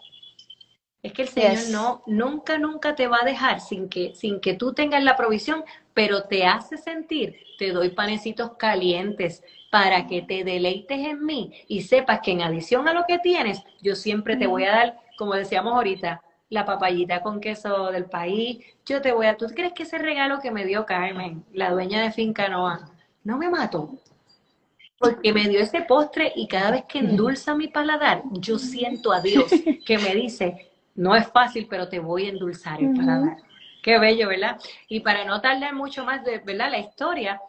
[1.03, 4.53] Es que el Señor no, nunca, nunca te va a dejar sin que, sin que
[4.53, 10.43] tú tengas la provisión, pero te hace sentir, te doy panecitos calientes, para que te
[10.43, 14.47] deleites en mí y sepas que en adición a lo que tienes, yo siempre te
[14.47, 18.63] voy a dar, como decíamos ahorita, la papayita con queso del país.
[18.85, 19.35] Yo te voy a.
[19.35, 22.91] ¿Tú crees que ese regalo que me dio Carmen, la dueña de Finca Noa,
[23.23, 23.89] no me mató?
[24.99, 29.21] Porque me dio ese postre y cada vez que endulza mi paladar, yo siento a
[29.21, 29.51] Dios
[29.85, 33.37] que me dice: No es fácil, pero te voy a endulzar el paladar.
[33.81, 34.57] Qué bello, ¿verdad?
[34.87, 36.71] Y para no tardar mucho más de, ¿verdad?
[36.71, 37.41] La historia,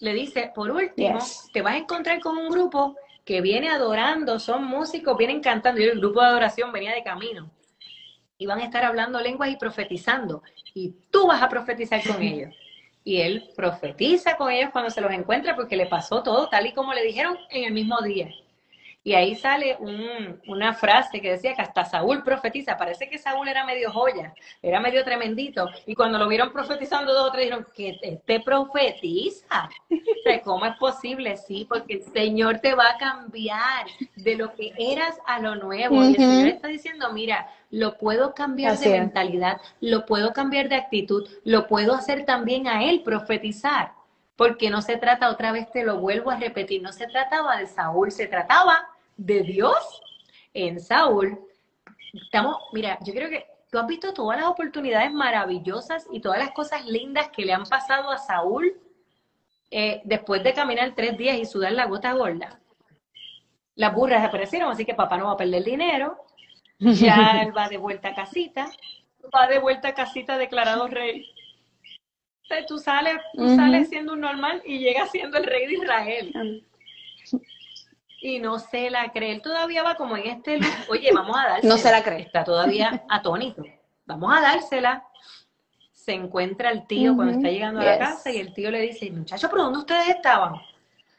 [0.00, 1.18] le dice, por último,
[1.52, 5.84] te vas a encontrar con un grupo que viene adorando, son músicos, vienen cantando, y
[5.84, 7.50] el grupo de adoración venía de camino.
[8.36, 10.42] Y van a estar hablando lenguas y profetizando.
[10.74, 12.54] Y tú vas a profetizar con ellos.
[13.04, 16.74] Y él profetiza con ellos cuando se los encuentra porque le pasó todo tal y
[16.74, 18.28] como le dijeron en el mismo día.
[19.08, 19.78] Y ahí sale
[20.48, 22.76] una frase que decía que hasta Saúl profetiza.
[22.76, 25.66] Parece que Saúl era medio joya, era medio tremendito.
[25.86, 29.70] Y cuando lo vieron profetizando, dos o tres dijeron, que te profetiza.
[30.44, 31.38] ¿Cómo es posible?
[31.38, 36.04] Sí, porque el Señor te va a cambiar de lo que eras a lo nuevo.
[36.04, 40.76] Y el Señor está diciendo, mira, lo puedo cambiar de mentalidad, lo puedo cambiar de
[40.76, 43.92] actitud, lo puedo hacer también a Él profetizar
[44.36, 47.66] porque no se trata, otra vez te lo vuelvo a repetir, no se trataba de
[47.66, 48.86] Saúl, se trataba
[49.18, 50.00] de Dios
[50.54, 51.38] en Saúl.
[52.14, 56.52] Estamos, mira, yo creo que tú has visto todas las oportunidades maravillosas y todas las
[56.52, 58.80] cosas lindas que le han pasado a Saúl
[59.70, 62.60] eh, después de caminar tres días y sudar la gota gorda.
[63.74, 66.16] Las burras aparecieron, así que papá no va a perder dinero.
[66.78, 68.70] Ya él va de vuelta a casita.
[69.34, 71.28] Va de vuelta a casita declarado rey.
[72.66, 76.64] tú sales, tú sales siendo un normal y llegas siendo el rey de Israel
[78.20, 79.32] y no se la cree.
[79.32, 80.58] Él todavía va como en este,
[80.88, 81.74] oye, vamos a dársela.
[81.74, 82.22] no se la cree.
[82.22, 83.62] Está todavía atónito.
[84.06, 85.04] Vamos a dársela.
[85.92, 89.10] Se encuentra el tío cuando está llegando a la casa y el tío le dice,
[89.10, 90.54] muchachos, ¿pero dónde ustedes estaban?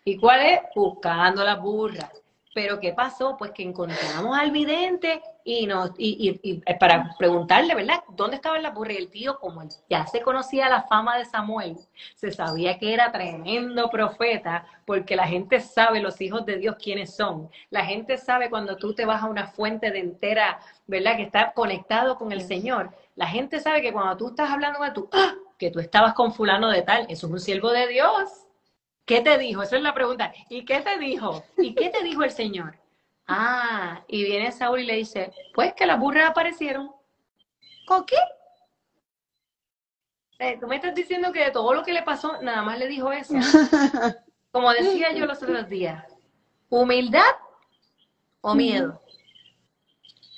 [0.04, 0.62] ¿Y cuál es?
[0.76, 2.10] Buscando las burras.
[2.56, 3.38] Pero ¿qué pasó?
[3.38, 5.22] Pues que encontramos al vidente
[5.58, 8.04] y, nos, y, y, y para preguntarle, ¿verdad?
[8.10, 8.94] ¿Dónde estaba la burra?
[8.94, 11.78] Y el tío, como ya se conocía la fama de Samuel,
[12.16, 17.16] se sabía que era tremendo profeta, porque la gente sabe los hijos de Dios quiénes
[17.16, 17.50] son.
[17.72, 21.16] La gente sabe cuando tú te vas a una fuente de entera, ¿verdad?
[21.18, 22.92] Que está conectado con el Señor.
[23.16, 25.34] La gente sabe que cuando tú estás hablando con tú, ¡ah!
[25.58, 28.46] que tú estabas con fulano de tal, eso es un siervo de Dios.
[29.06, 29.64] ¿Qué te dijo?
[29.64, 30.32] Esa es la pregunta.
[30.50, 31.44] ¿Y qué te dijo?
[31.58, 32.79] ¿Y qué te dijo el Señor?
[33.32, 36.92] Ah, y viene Saúl y le dice, pues que las burras aparecieron.
[37.86, 38.18] ¿Con qué?
[40.40, 42.88] Eh, tú me estás diciendo que de todo lo que le pasó, nada más le
[42.88, 43.36] dijo eso.
[44.52, 46.04] Como decía yo los otros días,
[46.70, 47.36] humildad
[48.42, 49.00] o miedo.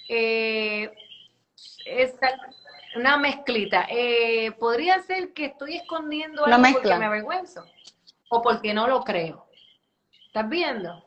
[0.10, 0.92] Eh,
[1.86, 2.14] es
[2.98, 3.88] una mezclita.
[3.90, 7.66] Eh, podría ser que estoy escondiendo algo porque me avergüenzo
[8.30, 9.48] o porque no lo creo.
[10.28, 11.06] ¿Estás viendo?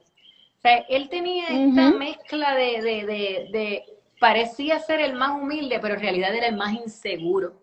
[0.65, 3.85] Sea, él tenía esta mezcla de, de, de,
[4.19, 7.61] parecía ser el más humilde, pero en realidad era el más inseguro.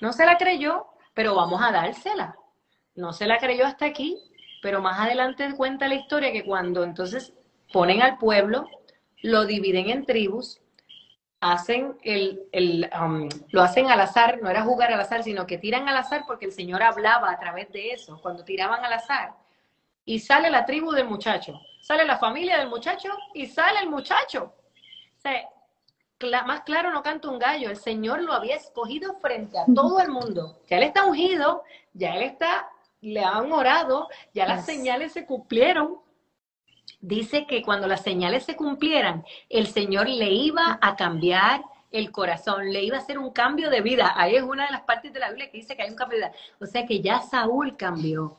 [0.00, 2.34] No se la creyó, pero vamos a dársela.
[2.94, 4.16] No se la creyó hasta aquí,
[4.62, 7.34] pero más adelante cuenta la historia que cuando entonces
[7.70, 8.70] ponen al pueblo,
[9.20, 10.62] lo dividen en tribus,
[11.40, 15.58] hacen el, el um, lo hacen al azar, no era jugar al azar, sino que
[15.58, 19.34] tiran al azar porque el Señor hablaba a través de eso, cuando tiraban al azar.
[20.06, 24.54] Y sale la tribu del muchacho, sale la familia del muchacho y sale el muchacho.
[25.18, 25.50] O sea,
[26.46, 30.08] más claro no canta un gallo, el Señor lo había escogido frente a todo el
[30.08, 30.62] mundo.
[30.66, 31.62] Ya él está ungido,
[31.92, 32.70] ya él está,
[33.02, 35.98] le han orado, ya las señales se cumplieron,
[37.00, 42.72] dice que cuando las señales se cumplieran, el Señor le iba a cambiar el corazón,
[42.72, 44.14] le iba a hacer un cambio de vida.
[44.16, 46.18] Ahí es una de las partes de la Biblia que dice que hay un cambio
[46.18, 46.36] de vida.
[46.60, 48.38] O sea que ya Saúl cambió.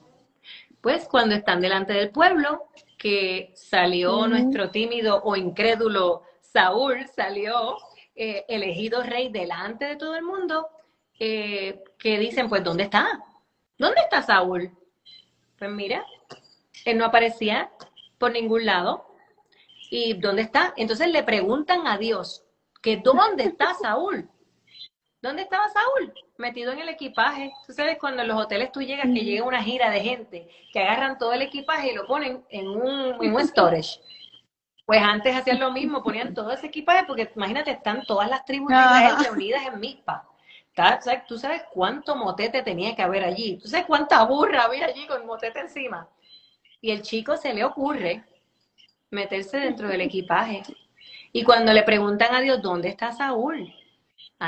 [0.81, 2.67] Pues cuando están delante del pueblo,
[3.05, 7.77] que salió nuestro tímido o incrédulo Saúl, salió
[8.15, 10.67] eh, elegido rey delante de todo el mundo,
[11.19, 13.23] eh, que dicen, pues, ¿dónde está?
[13.77, 14.71] ¿Dónde está Saúl?
[15.55, 16.03] Pues mira,
[16.83, 17.69] él no aparecía,
[18.17, 19.05] por ningún lado.
[19.91, 20.73] ¿Y dónde está?
[20.75, 22.43] Entonces le preguntan a Dios
[22.81, 24.27] que dónde está Saúl.
[25.25, 26.13] ¿Dónde estaba Saúl?
[26.37, 27.51] Metido en el equipaje.
[27.65, 30.79] Tú sabes, cuando en los hoteles tú llegas, que llega una gira de gente, que
[30.79, 33.99] agarran todo el equipaje y lo ponen en un, en un storage.
[34.85, 38.69] Pues antes hacían lo mismo, ponían todo ese equipaje, porque imagínate, están todas las tribus
[38.69, 40.29] de Israel reunidas en Mizpa.
[41.27, 43.57] ¿Tú sabes cuánto motete tenía que haber allí?
[43.57, 46.07] ¿Tú sabes cuánta burra había allí con motete encima?
[46.85, 48.23] y el chico se le ocurre
[49.09, 50.61] meterse dentro del equipaje.
[51.31, 53.73] Y cuando le preguntan a Dios, ¿dónde está Saúl?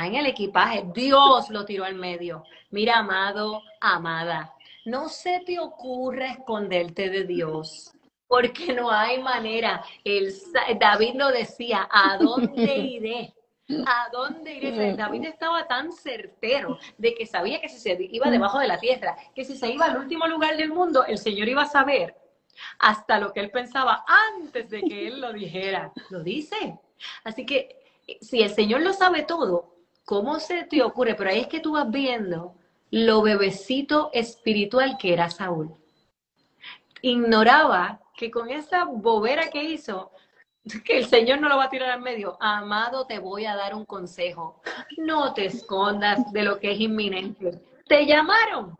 [0.06, 0.84] En el equipaje.
[0.94, 2.44] Dios lo tiró al medio.
[2.70, 7.92] Mira, amado, amada, no se te ocurra esconderte de Dios,
[8.26, 9.82] porque no hay manera.
[10.04, 10.32] El,
[10.78, 13.34] David lo decía, ¿a dónde iré?
[13.86, 14.94] ¿A dónde iré?
[14.94, 19.16] David estaba tan certero de que sabía que si se iba debajo de la tierra,
[19.34, 22.16] que si se iba al último lugar del mundo, el Señor iba a saber
[22.78, 24.04] hasta lo que él pensaba
[24.36, 25.92] antes de que él lo dijera.
[26.10, 26.78] Lo dice.
[27.24, 27.78] Así que
[28.20, 29.77] si el Señor lo sabe todo,
[30.08, 31.14] ¿cómo se te ocurre?
[31.14, 32.54] Pero ahí es que tú vas viendo
[32.90, 35.74] lo bebecito espiritual que era Saúl.
[37.02, 40.10] Ignoraba que con esa bobera que hizo,
[40.86, 42.38] que el Señor no lo va a tirar al medio.
[42.40, 44.62] Amado, te voy a dar un consejo.
[44.96, 47.60] No te escondas de lo que es inminente.
[47.86, 48.78] Te llamaron.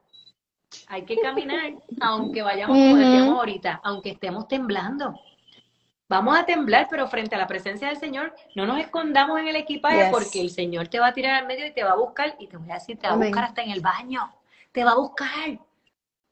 [0.87, 5.15] Hay que caminar, aunque vayamos, como decíamos ahorita, aunque estemos temblando.
[6.09, 9.57] Vamos a temblar, pero frente a la presencia del Señor, no nos escondamos en el
[9.57, 12.35] equipaje porque el Señor te va a tirar al medio y te va a buscar,
[12.39, 14.33] y te voy a decir, te va a buscar hasta en el baño,
[14.73, 15.59] te va a buscar.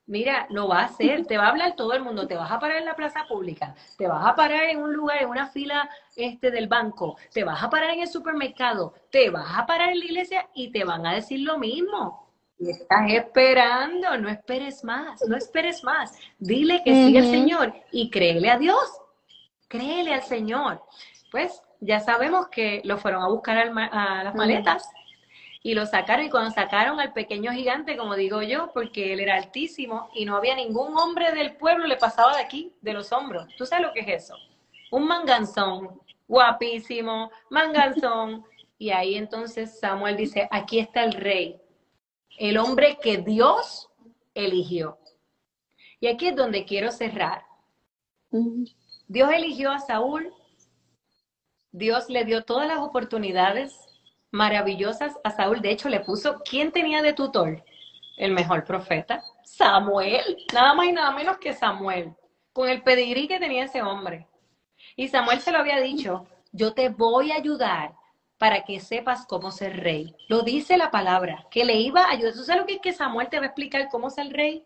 [0.06, 2.58] Mira, lo va a hacer, te va a hablar todo el mundo, te vas a
[2.58, 5.90] parar en la plaza pública, te vas a parar en un lugar, en una fila
[6.14, 9.98] este, del banco, te vas a parar en el supermercado, te vas a parar en
[9.98, 12.30] la iglesia y te van a decir lo mismo.
[12.58, 16.16] Y estás esperando, no esperes más, no esperes más.
[16.38, 18.78] Dile que sigue el Señor y créele a Dios.
[19.76, 20.82] Créele al Señor.
[21.30, 24.88] Pues ya sabemos que lo fueron a buscar a las maletas
[25.62, 26.26] y lo sacaron.
[26.26, 30.36] Y cuando sacaron al pequeño gigante, como digo yo, porque él era altísimo y no
[30.36, 33.46] había ningún hombre del pueblo, le pasaba de aquí, de los hombros.
[33.56, 34.36] ¿Tú sabes lo que es eso?
[34.90, 38.44] Un manganzón, guapísimo, manganzón.
[38.78, 41.58] Y ahí entonces Samuel dice, aquí está el rey
[42.38, 43.88] el hombre que Dios
[44.34, 44.98] eligió.
[46.00, 47.44] Y aquí es donde quiero cerrar.
[49.08, 50.32] Dios eligió a Saúl,
[51.70, 53.78] Dios le dio todas las oportunidades
[54.32, 55.60] maravillosas a Saúl.
[55.60, 57.64] De hecho, le puso, ¿quién tenía de tutor?
[58.16, 62.14] El mejor profeta, Samuel, nada más y nada menos que Samuel,
[62.52, 64.26] con el pedigrí que tenía ese hombre.
[64.96, 67.94] Y Samuel se lo había dicho, yo te voy a ayudar
[68.38, 70.14] para que sepas cómo ser rey.
[70.28, 72.32] Lo dice la palabra, que le iba a ayudar.
[72.32, 74.64] ¿Tú sabes lo que es que Samuel te va a explicar cómo ser rey?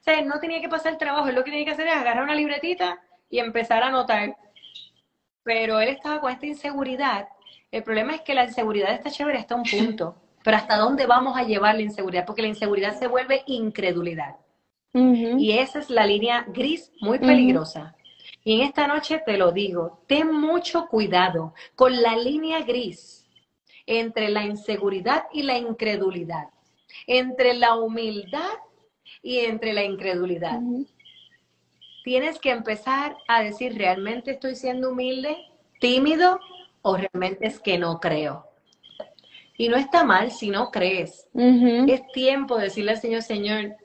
[0.00, 1.88] O sea, él no tenía que pasar el trabajo, él lo que tenía que hacer
[1.88, 4.36] es agarrar una libretita y empezar a anotar.
[5.42, 7.28] Pero él estaba con esta inseguridad.
[7.70, 10.16] El problema es que la inseguridad está chévere hasta un punto.
[10.44, 12.24] Pero ¿hasta dónde vamos a llevar la inseguridad?
[12.24, 14.36] Porque la inseguridad se vuelve incredulidad.
[14.94, 17.94] Y esa es la línea gris muy peligrosa.
[18.42, 23.26] Y en esta noche te lo digo, ten mucho cuidado con la línea gris
[23.86, 26.48] entre la inseguridad y la incredulidad.
[27.06, 28.54] entre la humildad
[29.22, 30.58] y entre la incredulidad.
[32.08, 35.36] Tienes que empezar a decir, ¿realmente estoy siendo humilde,
[35.78, 36.40] tímido
[36.80, 38.46] o realmente es que no creo?
[39.58, 41.28] Y no está mal si no crees.
[41.34, 43.76] Es tiempo de decirle al Señor, Señor,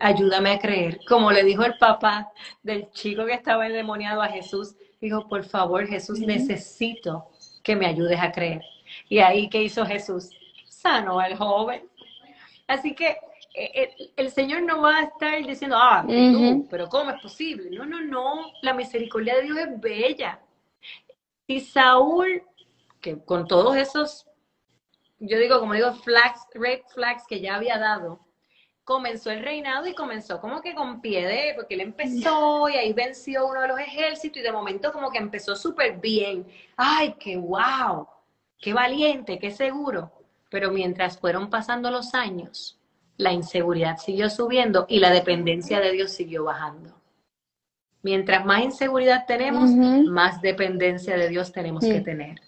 [0.00, 0.98] ayúdame a creer.
[1.08, 2.32] Como le dijo el papá
[2.64, 7.28] del chico que estaba endemoniado a Jesús, dijo, por favor, Jesús, necesito
[7.62, 8.62] que me ayudes a creer.
[9.08, 10.30] Y ahí, ¿qué hizo Jesús?
[10.68, 11.88] Sanó al joven.
[12.66, 13.16] Así que
[13.56, 16.04] el, Señor no va a estar diciendo, ah,
[16.68, 17.70] pero ¿cómo es posible?
[17.70, 20.40] No, no, no, la misericordia de Dios es bella.
[21.46, 22.42] Y Saúl,
[23.00, 24.26] que con todos esos,
[25.18, 28.20] yo digo, como digo, flags, red flags que ya había dado,
[28.84, 32.92] comenzó el reinado y comenzó como que con pie de, porque él empezó y ahí
[32.92, 36.46] venció uno de los ejércitos y de momento como que empezó súper bien.
[36.76, 38.06] Ay, qué wow,
[38.58, 40.12] qué valiente, qué seguro.
[40.50, 42.75] Pero mientras fueron pasando los años,
[43.16, 46.94] la inseguridad siguió subiendo y la dependencia de Dios siguió bajando.
[48.02, 52.40] Mientras más inseguridad tenemos, más dependencia de Dios tenemos que tener.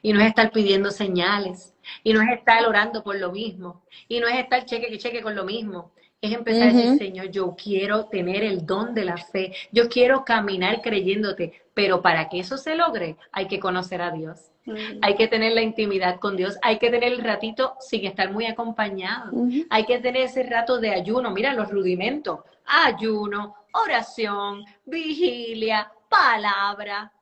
[0.00, 4.20] Y no es estar pidiendo señales, y no es estar orando por lo mismo, y
[4.20, 5.90] no es estar cheque que cheque con lo mismo.
[6.20, 10.24] Es empezar a decir, Señor, yo quiero tener el don de la fe, yo quiero
[10.24, 14.50] caminar creyéndote, pero para que eso se logre hay que conocer a Dios.
[15.00, 18.46] Hay que tener la intimidad con Dios, hay que tener el ratito sin estar muy
[18.46, 19.32] acompañado,
[19.70, 27.12] hay que tener ese rato de ayuno, mira los rudimentos, ayuno, oración, vigilia, palabra,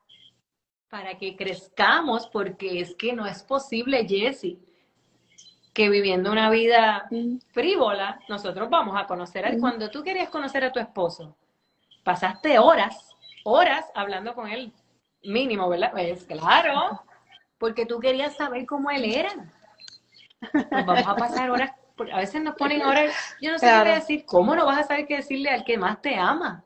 [0.91, 4.59] para que crezcamos, porque es que no es posible, Jessie,
[5.73, 7.09] que viviendo una vida
[7.53, 11.37] frívola, nosotros vamos a conocer a Cuando tú querías conocer a tu esposo,
[12.03, 13.10] pasaste horas,
[13.45, 14.73] horas hablando con él,
[15.23, 15.93] mínimo, ¿verdad?
[15.93, 17.03] Pues claro,
[17.59, 19.31] porque tú querías saber cómo él era.
[20.71, 21.73] vamos a pasar horas,
[22.13, 25.07] a veces nos ponen horas, yo no sé qué decir, ¿cómo no vas a saber
[25.07, 26.65] qué decirle al que más te ama?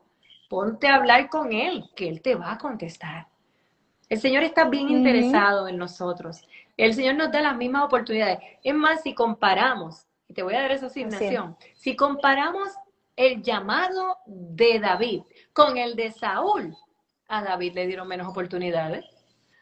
[0.49, 3.27] Ponte a hablar con él, que él te va a contestar.
[4.09, 6.43] El Señor está bien interesado en nosotros.
[6.77, 8.39] El Señor nos da las mismas oportunidades.
[8.63, 12.69] Es más, si comparamos, y te voy a dar esa asignación, si comparamos
[13.17, 15.23] el llamado de David
[15.55, 16.77] con el de Saúl,
[17.29, 19.07] a David le dieron menos oportunidades.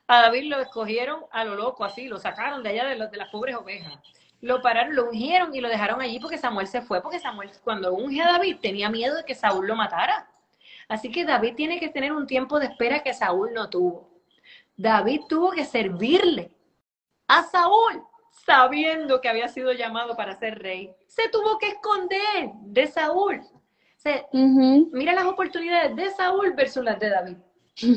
[0.09, 3.29] A David lo escogieron a lo loco, así, lo sacaron de allá de, de las
[3.29, 3.95] pobres ovejas.
[4.41, 7.95] Lo pararon, lo ungieron y lo dejaron allí porque Samuel se fue, porque Samuel cuando
[7.95, 10.29] unge a David tenía miedo de que Saúl lo matara.
[10.89, 14.11] Así que David tiene que tener un tiempo de espera que Saúl no tuvo.
[14.77, 16.57] David tuvo que servirle
[17.29, 18.03] a Saúl,
[18.45, 20.93] sabiendo que había sido llamado para ser rey.
[21.07, 23.41] Se tuvo que esconder de Saúl.
[24.33, 27.37] Mira las oportunidades de Saúl versus las de David.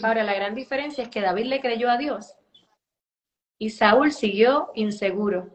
[0.03, 2.35] Ahora, la gran diferencia es que David le creyó a Dios
[3.57, 5.49] y Saúl siguió inseguro.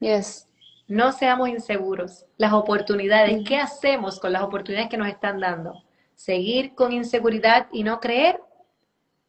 [0.00, 0.48] Yes.
[0.88, 2.26] No seamos inseguros.
[2.36, 5.82] Las oportunidades, ¿qué hacemos con las oportunidades que nos están dando?
[6.14, 8.40] ¿Seguir con inseguridad y no creer?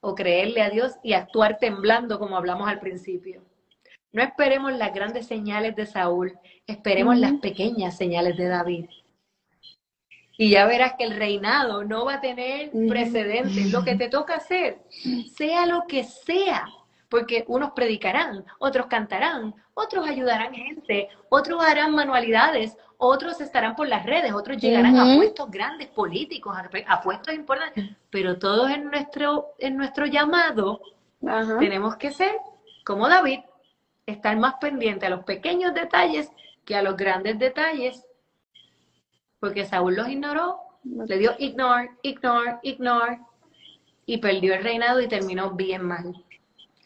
[0.05, 3.41] o creerle a Dios y actuar temblando como hablamos al principio.
[4.11, 8.86] No esperemos las grandes señales de Saúl, esperemos las pequeñas señales de David.
[10.38, 13.71] Y ya verás que el reinado no va a tener precedentes.
[13.71, 14.79] Lo que te toca hacer,
[15.36, 16.65] sea lo que sea,
[17.07, 24.05] porque unos predicarán, otros cantarán, otros ayudarán gente, otros harán manualidades, otros estarán por las
[24.05, 26.55] redes, otros llegarán a puestos grandes políticos,
[26.88, 30.81] a, puestos importantes, pero todos en nuestro, en nuestro llamado
[31.59, 32.31] tenemos que ser
[32.84, 33.39] como David,
[34.05, 36.29] estar más pendiente a los pequeños detalles
[36.65, 38.05] que a los grandes detalles,
[39.44, 43.20] porque Saúl los ignoró, le dio ignore, ignore, ignore,
[44.06, 46.14] y perdió el reinado y terminó bien mal.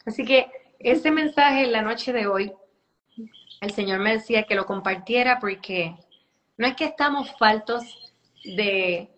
[0.04, 0.50] Así que
[0.80, 2.52] ese mensaje en la noche de hoy,
[3.60, 5.94] el Señor me decía que lo compartiera porque
[6.56, 9.08] no es que estamos faltos de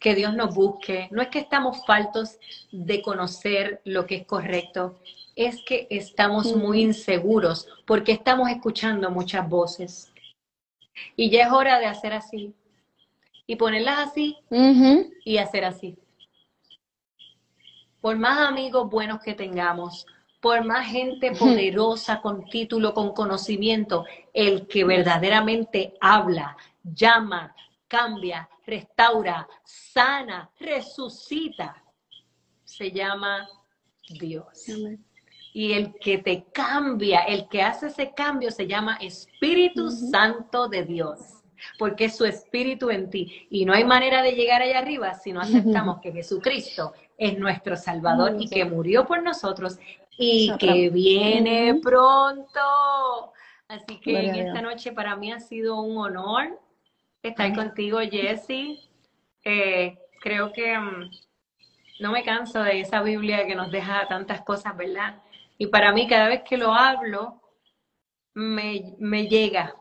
[0.00, 2.36] que Dios nos busque, no es que estamos faltos
[2.72, 4.98] de conocer lo que es correcto,
[5.36, 10.10] es que estamos muy inseguros porque estamos escuchando muchas voces.
[11.16, 12.54] Y ya es hora de hacer así
[13.46, 14.36] y ponerlas así
[15.24, 15.96] y hacer así.
[18.00, 20.06] Por más amigos buenos que tengamos,
[20.40, 27.54] por más gente poderosa con título, con conocimiento, el que verdaderamente habla, llama,
[27.88, 31.82] cambia, restaura, sana, resucita,
[32.64, 33.48] se llama
[34.08, 34.66] Dios.
[35.52, 40.84] Y el que te cambia, el que hace ese cambio se llama Espíritu Santo de
[40.84, 41.18] Dios,
[41.78, 43.46] porque es su espíritu en ti.
[43.50, 47.76] Y no hay manera de llegar allá arriba si no aceptamos que Jesucristo es nuestro
[47.76, 49.78] Salvador y que murió por nosotros
[50.16, 53.32] y que viene pronto.
[53.68, 56.58] Así que en esta noche para mí ha sido un honor
[57.22, 58.80] estar contigo, Jessie.
[59.44, 61.10] Eh, creo que mm,
[62.00, 65.22] no me canso de esa Biblia que nos deja tantas cosas, ¿verdad?
[65.60, 67.38] Y para mí cada vez que lo hablo,
[68.32, 69.76] me, me llega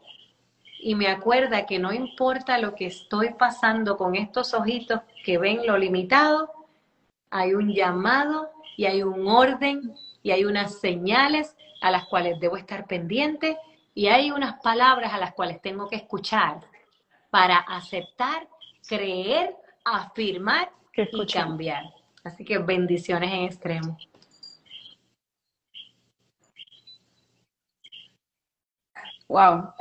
[0.82, 5.66] y me acuerda que no importa lo que estoy pasando con estos ojitos que ven
[5.66, 6.52] lo limitado,
[7.30, 12.58] hay un llamado y hay un orden y hay unas señales a las cuales debo
[12.58, 13.58] estar pendiente
[13.96, 16.60] y hay unas palabras a las cuales tengo que escuchar
[17.30, 18.50] para aceptar,
[18.86, 19.56] creer,
[19.86, 21.84] afirmar y cambiar.
[22.26, 23.98] Así que bendiciones en extremo.
[29.30, 29.74] Wow.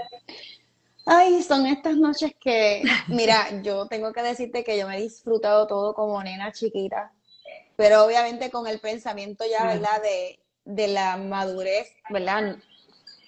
[1.07, 5.67] Ay, son estas noches que, mira, yo tengo que decirte que yo me he disfrutado
[5.67, 7.13] todo como nena chiquita,
[7.77, 10.03] pero obviamente con el pensamiento ya, ¿verdad?
[10.03, 12.57] De, de la madurez, ¿verdad?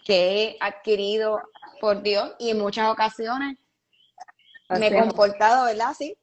[0.04, 1.40] Que he adquirido
[1.80, 3.56] por Dios y en muchas ocasiones
[4.68, 5.94] me he comportado, ¿verdad?
[5.96, 6.18] Sí,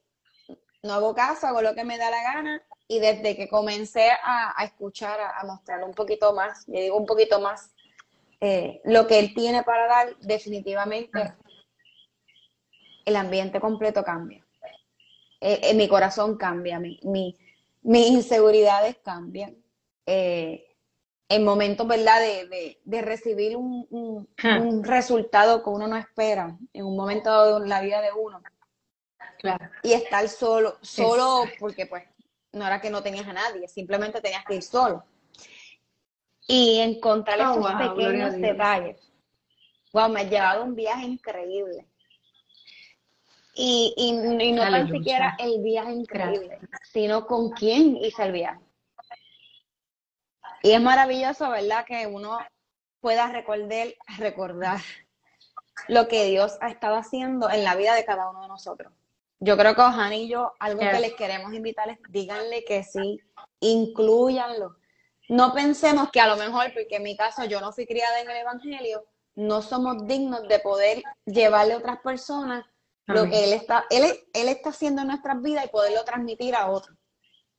[0.84, 4.64] no hago caso, hago lo que me da la gana y desde que comencé a,
[4.64, 7.70] escuchar, a, mostrar un poquito más, yo digo un poquito más,
[8.40, 11.34] eh, lo que él tiene para dar, definitivamente
[13.04, 14.44] el ambiente completo cambia.
[15.40, 19.56] Eh, eh, mi corazón cambia, mi, mis inseguridades cambian.
[20.06, 26.96] en momentos, ¿verdad?, de, de, recibir un, un, resultado que uno no espera, en un
[26.96, 28.40] momento de la vida de uno.
[29.38, 29.68] Claro.
[29.82, 32.04] Y estar solo, solo porque pues
[32.52, 35.04] no era que no tenías a nadie, simplemente tenías que ir solo.
[36.48, 39.00] Y encontrar oh, esos pequeños detalles.
[39.92, 41.86] Wow, me ha llevado un viaje increíble.
[43.54, 46.58] Y, y, no tan siquiera el viaje increíble,
[46.92, 48.60] sino con quién hice el viaje.
[50.62, 51.84] Y es maravilloso, ¿verdad?
[51.84, 52.38] Que uno
[53.00, 53.88] pueda recordar,
[54.18, 54.80] recordar
[55.86, 58.92] lo que Dios ha estado haciendo en la vida de cada uno de nosotros
[59.40, 63.20] yo creo que Ojan y yo, algo que les queremos invitarles, díganle que sí,
[63.60, 64.76] incluyanlo.
[65.28, 68.30] No pensemos que a lo mejor, porque en mi caso yo no fui criada en
[68.30, 69.04] el Evangelio,
[69.34, 72.64] no somos dignos de poder llevarle a otras personas
[73.06, 74.04] lo que él está, él,
[74.34, 76.96] él está haciendo en nuestras vidas y poderlo transmitir a otros.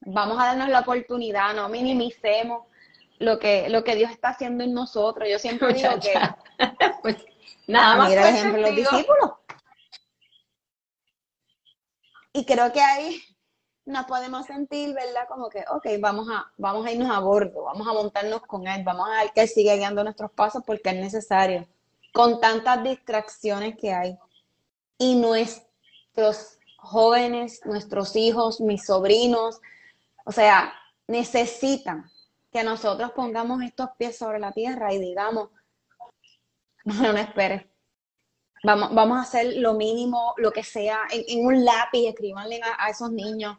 [0.01, 2.67] Vamos a darnos la oportunidad, no minimicemos
[3.17, 5.27] lo que, lo que Dios está haciendo en nosotros.
[5.29, 6.13] Yo siempre digo que
[7.01, 7.17] pues,
[7.67, 8.09] nada más.
[8.09, 9.31] Mira ejemplo los discípulos.
[12.33, 13.21] Y creo que ahí
[13.89, 15.27] nos podemos sentir, ¿verdad?
[15.27, 18.83] Como que, ok, vamos a, vamos a irnos a bordo, vamos a montarnos con él,
[18.83, 21.67] vamos a ver que él sigue guiando nuestros pasos porque es necesario,
[22.13, 24.17] con tantas distracciones que hay.
[24.97, 29.59] Y nuestros jóvenes, nuestros hijos, mis sobrinos,
[30.23, 30.73] o sea,
[31.07, 32.09] necesitan
[32.51, 35.49] que nosotros pongamos estos pies sobre la tierra y digamos,
[36.83, 37.65] no, no esperes,
[38.63, 43.11] Vamos, vamos a hacer lo mínimo, lo que sea, en, un lápiz, escribanle a, esos
[43.11, 43.57] niños.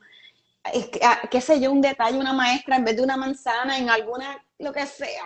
[1.31, 4.73] Qué sé yo, un detalle, una maestra, en vez de una manzana, en alguna, lo
[4.73, 5.25] que sea.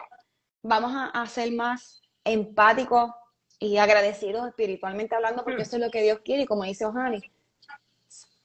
[0.63, 3.11] Vamos a, ser más empáticos
[3.59, 5.63] y agradecidos espiritualmente hablando, porque mm.
[5.63, 7.23] eso es lo que Dios quiere, y como dice Ojani,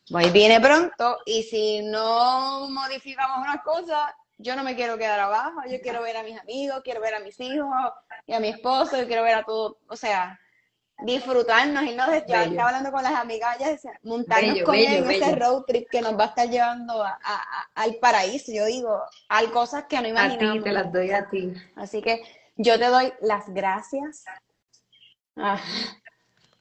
[0.10, 5.62] pues viene pronto, y si no modificamos unas cosas, yo no me quiero quedar abajo,
[5.70, 7.70] yo quiero ver a mis amigos, quiero ver a mis hijos
[8.26, 10.40] y a mi esposo, yo quiero ver a todo, o sea,
[11.02, 13.58] disfrutarnos, y no estaba hablando con las amigas,
[14.04, 17.18] montarnos con él en ese road trip que nos va a estar llevando a,
[17.76, 20.58] al paraíso, yo digo, hay cosas que no imaginamos.
[20.58, 21.54] A ti, te las doy a ti.
[21.76, 22.22] Así que
[22.58, 24.26] yo te doy las gracias
[25.38, 25.62] ah,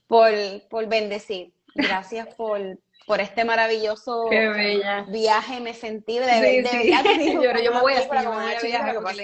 [0.07, 0.31] por,
[0.69, 2.61] por bendecir, gracias por,
[3.07, 4.29] por este maravilloso
[5.09, 6.63] viaje, me sentí de, de,
[7.65, 8.03] yo, me voy a,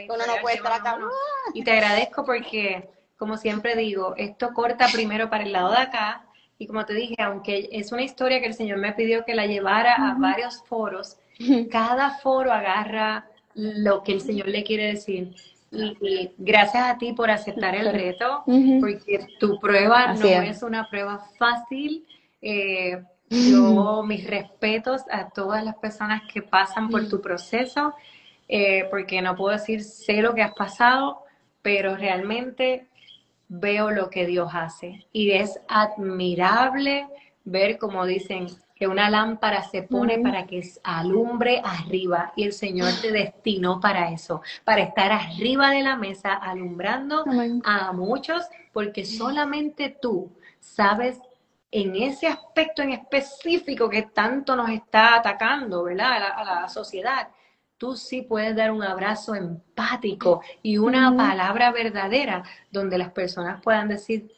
[0.09, 0.99] uno no puede estar acá.
[1.53, 6.27] Y te agradezco porque como siempre digo, esto corta primero para el lado de acá.
[6.59, 9.47] Y como te dije, aunque es una historia que el Señor me pidió que la
[9.47, 11.17] llevara a varios foros,
[11.71, 15.35] cada foro agarra lo que el Señor le quiere decir.
[15.71, 18.45] Y, gracias a ti por aceptar el reto,
[18.81, 20.63] porque tu prueba no es.
[20.63, 22.07] una prueba fácil.
[22.41, 27.95] Eh, yo mis respetos a todas las personas que pasan por tu proceso,
[28.49, 31.25] eh, porque no puedo decir sé lo que has pasado,
[31.63, 32.87] pero realmente
[33.49, 35.07] veo lo que Dios hace.
[35.13, 37.07] Y es admirable
[37.45, 42.91] ver, como dicen, que una lámpara se pone para que alumbre arriba y el Señor
[43.01, 47.25] te destinó para eso, para estar arriba de la mesa alumbrando
[47.65, 51.21] a muchos, porque solamente tú sabes
[51.71, 56.13] en ese aspecto en específico que tanto nos está atacando, ¿verdad?
[56.13, 57.29] A la, a la sociedad,
[57.79, 63.89] tú sí puedes dar un abrazo empático y una palabra verdadera donde las personas puedan
[63.89, 64.31] decir,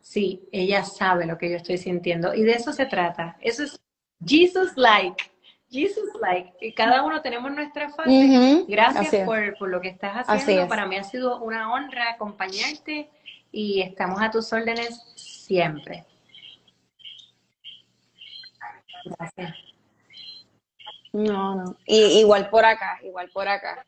[0.00, 2.34] sí, ella sabe lo que yo estoy sintiendo.
[2.34, 3.36] Y de eso se trata.
[3.40, 3.80] Eso es
[4.24, 5.30] Jesus like.
[5.70, 6.52] Jesus like.
[6.60, 8.64] Y cada uno tenemos nuestra fase.
[8.68, 10.66] Gracias por, lo que estás haciendo.
[10.66, 13.10] Para mí ha sido una honra acompañarte
[13.52, 16.04] y estamos a tus órdenes siempre.
[19.04, 19.54] Gracias.
[21.18, 21.76] No, no.
[21.84, 23.84] Y, igual por acá, igual por acá.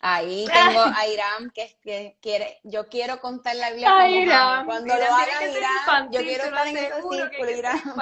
[0.00, 4.66] Ahí tengo a Irán que, que quiere, yo quiero contar la Biblia como Irán.
[4.66, 7.82] Cuando lo haga Irán, yo quiero estar en ese círculo, Irán.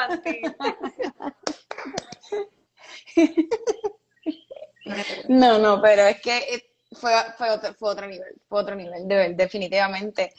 [5.29, 9.37] no, no, pero es que eh, fue, fue, otro, fue otro nivel, fue otro nivel,
[9.37, 10.33] definitivamente.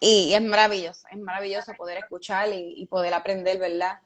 [0.00, 4.00] Y es maravilloso, es maravilloso poder escuchar y poder aprender, ¿verdad?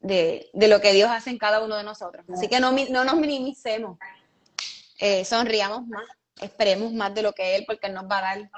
[0.00, 2.24] De, lo que Dios hace en cada uno de nosotros.
[2.32, 3.98] Así que no, no nos minimicemos,
[4.98, 6.04] eh, sonriamos más,
[6.40, 8.50] esperemos más de lo que Él, porque Él nos va a dar.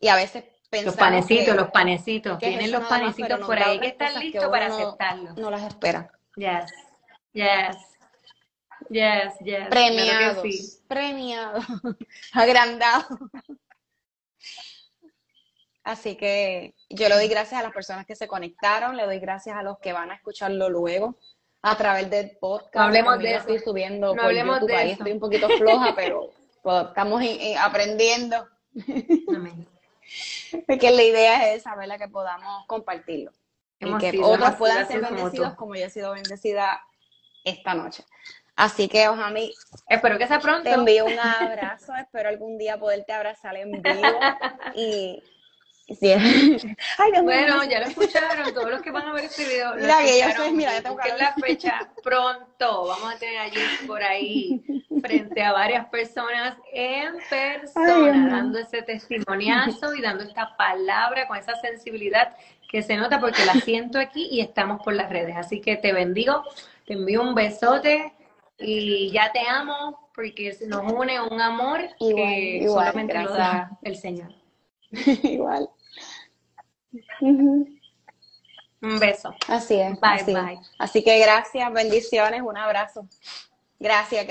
[0.00, 0.96] Y a veces pensamos.
[0.96, 5.34] Los panecitos, los panecitos, tienen los panecitos por ahí que están listos para aceptarlo.
[5.34, 6.10] No las espera.
[6.36, 6.70] Yes,
[7.32, 7.76] yes.
[8.90, 9.68] Yes, yes.
[9.70, 11.64] Premiados, premiados,
[12.32, 13.18] agrandados.
[15.84, 19.56] Así que yo le doy gracias a las personas que se conectaron, le doy gracias
[19.56, 21.16] a los que van a escucharlo luego
[21.62, 22.74] a través del podcast.
[22.74, 23.40] No hablemos de eso.
[23.40, 26.30] Estoy subiendo no por YouTube, ahí estoy un poquito floja, pero
[26.62, 27.22] pues, estamos
[27.58, 28.46] aprendiendo.
[29.34, 29.66] Amén.
[30.66, 33.32] Porque la idea es saber que podamos compartirlo.
[33.80, 36.80] y que otros puedan ser bendecidos como, yo he sido bendecida
[37.44, 38.04] esta noche.
[38.54, 39.52] Así que, Ojami,
[39.88, 40.64] espero que sea pronto.
[40.64, 44.02] Te envío un abrazo, espero algún día poderte abrazar en vivo
[44.74, 45.22] y
[47.22, 49.74] bueno, ya lo escucharon, todos los que van a ver este video.
[49.74, 52.86] Mira, que yo soy, mira, yo tengo que la fecha pronto.
[52.86, 54.62] Vamos a tener allí por ahí
[55.02, 61.54] frente a varias personas en persona, dando ese testimoniazo y dando esta palabra con esa
[61.56, 62.34] sensibilidad
[62.68, 65.36] que se nota porque la siento aquí y estamos por las redes.
[65.36, 66.42] Así que te bendigo,
[66.86, 68.14] te envío un besote
[68.58, 74.32] y ya te amo porque nos une un amor que solamente lo da el Señor.
[75.22, 75.68] igual.
[77.20, 79.34] Un beso.
[79.48, 80.00] Así es.
[80.00, 80.34] Bye, así.
[80.34, 80.58] bye.
[80.78, 83.06] Así que gracias, bendiciones, un abrazo.
[83.78, 84.26] Gracias.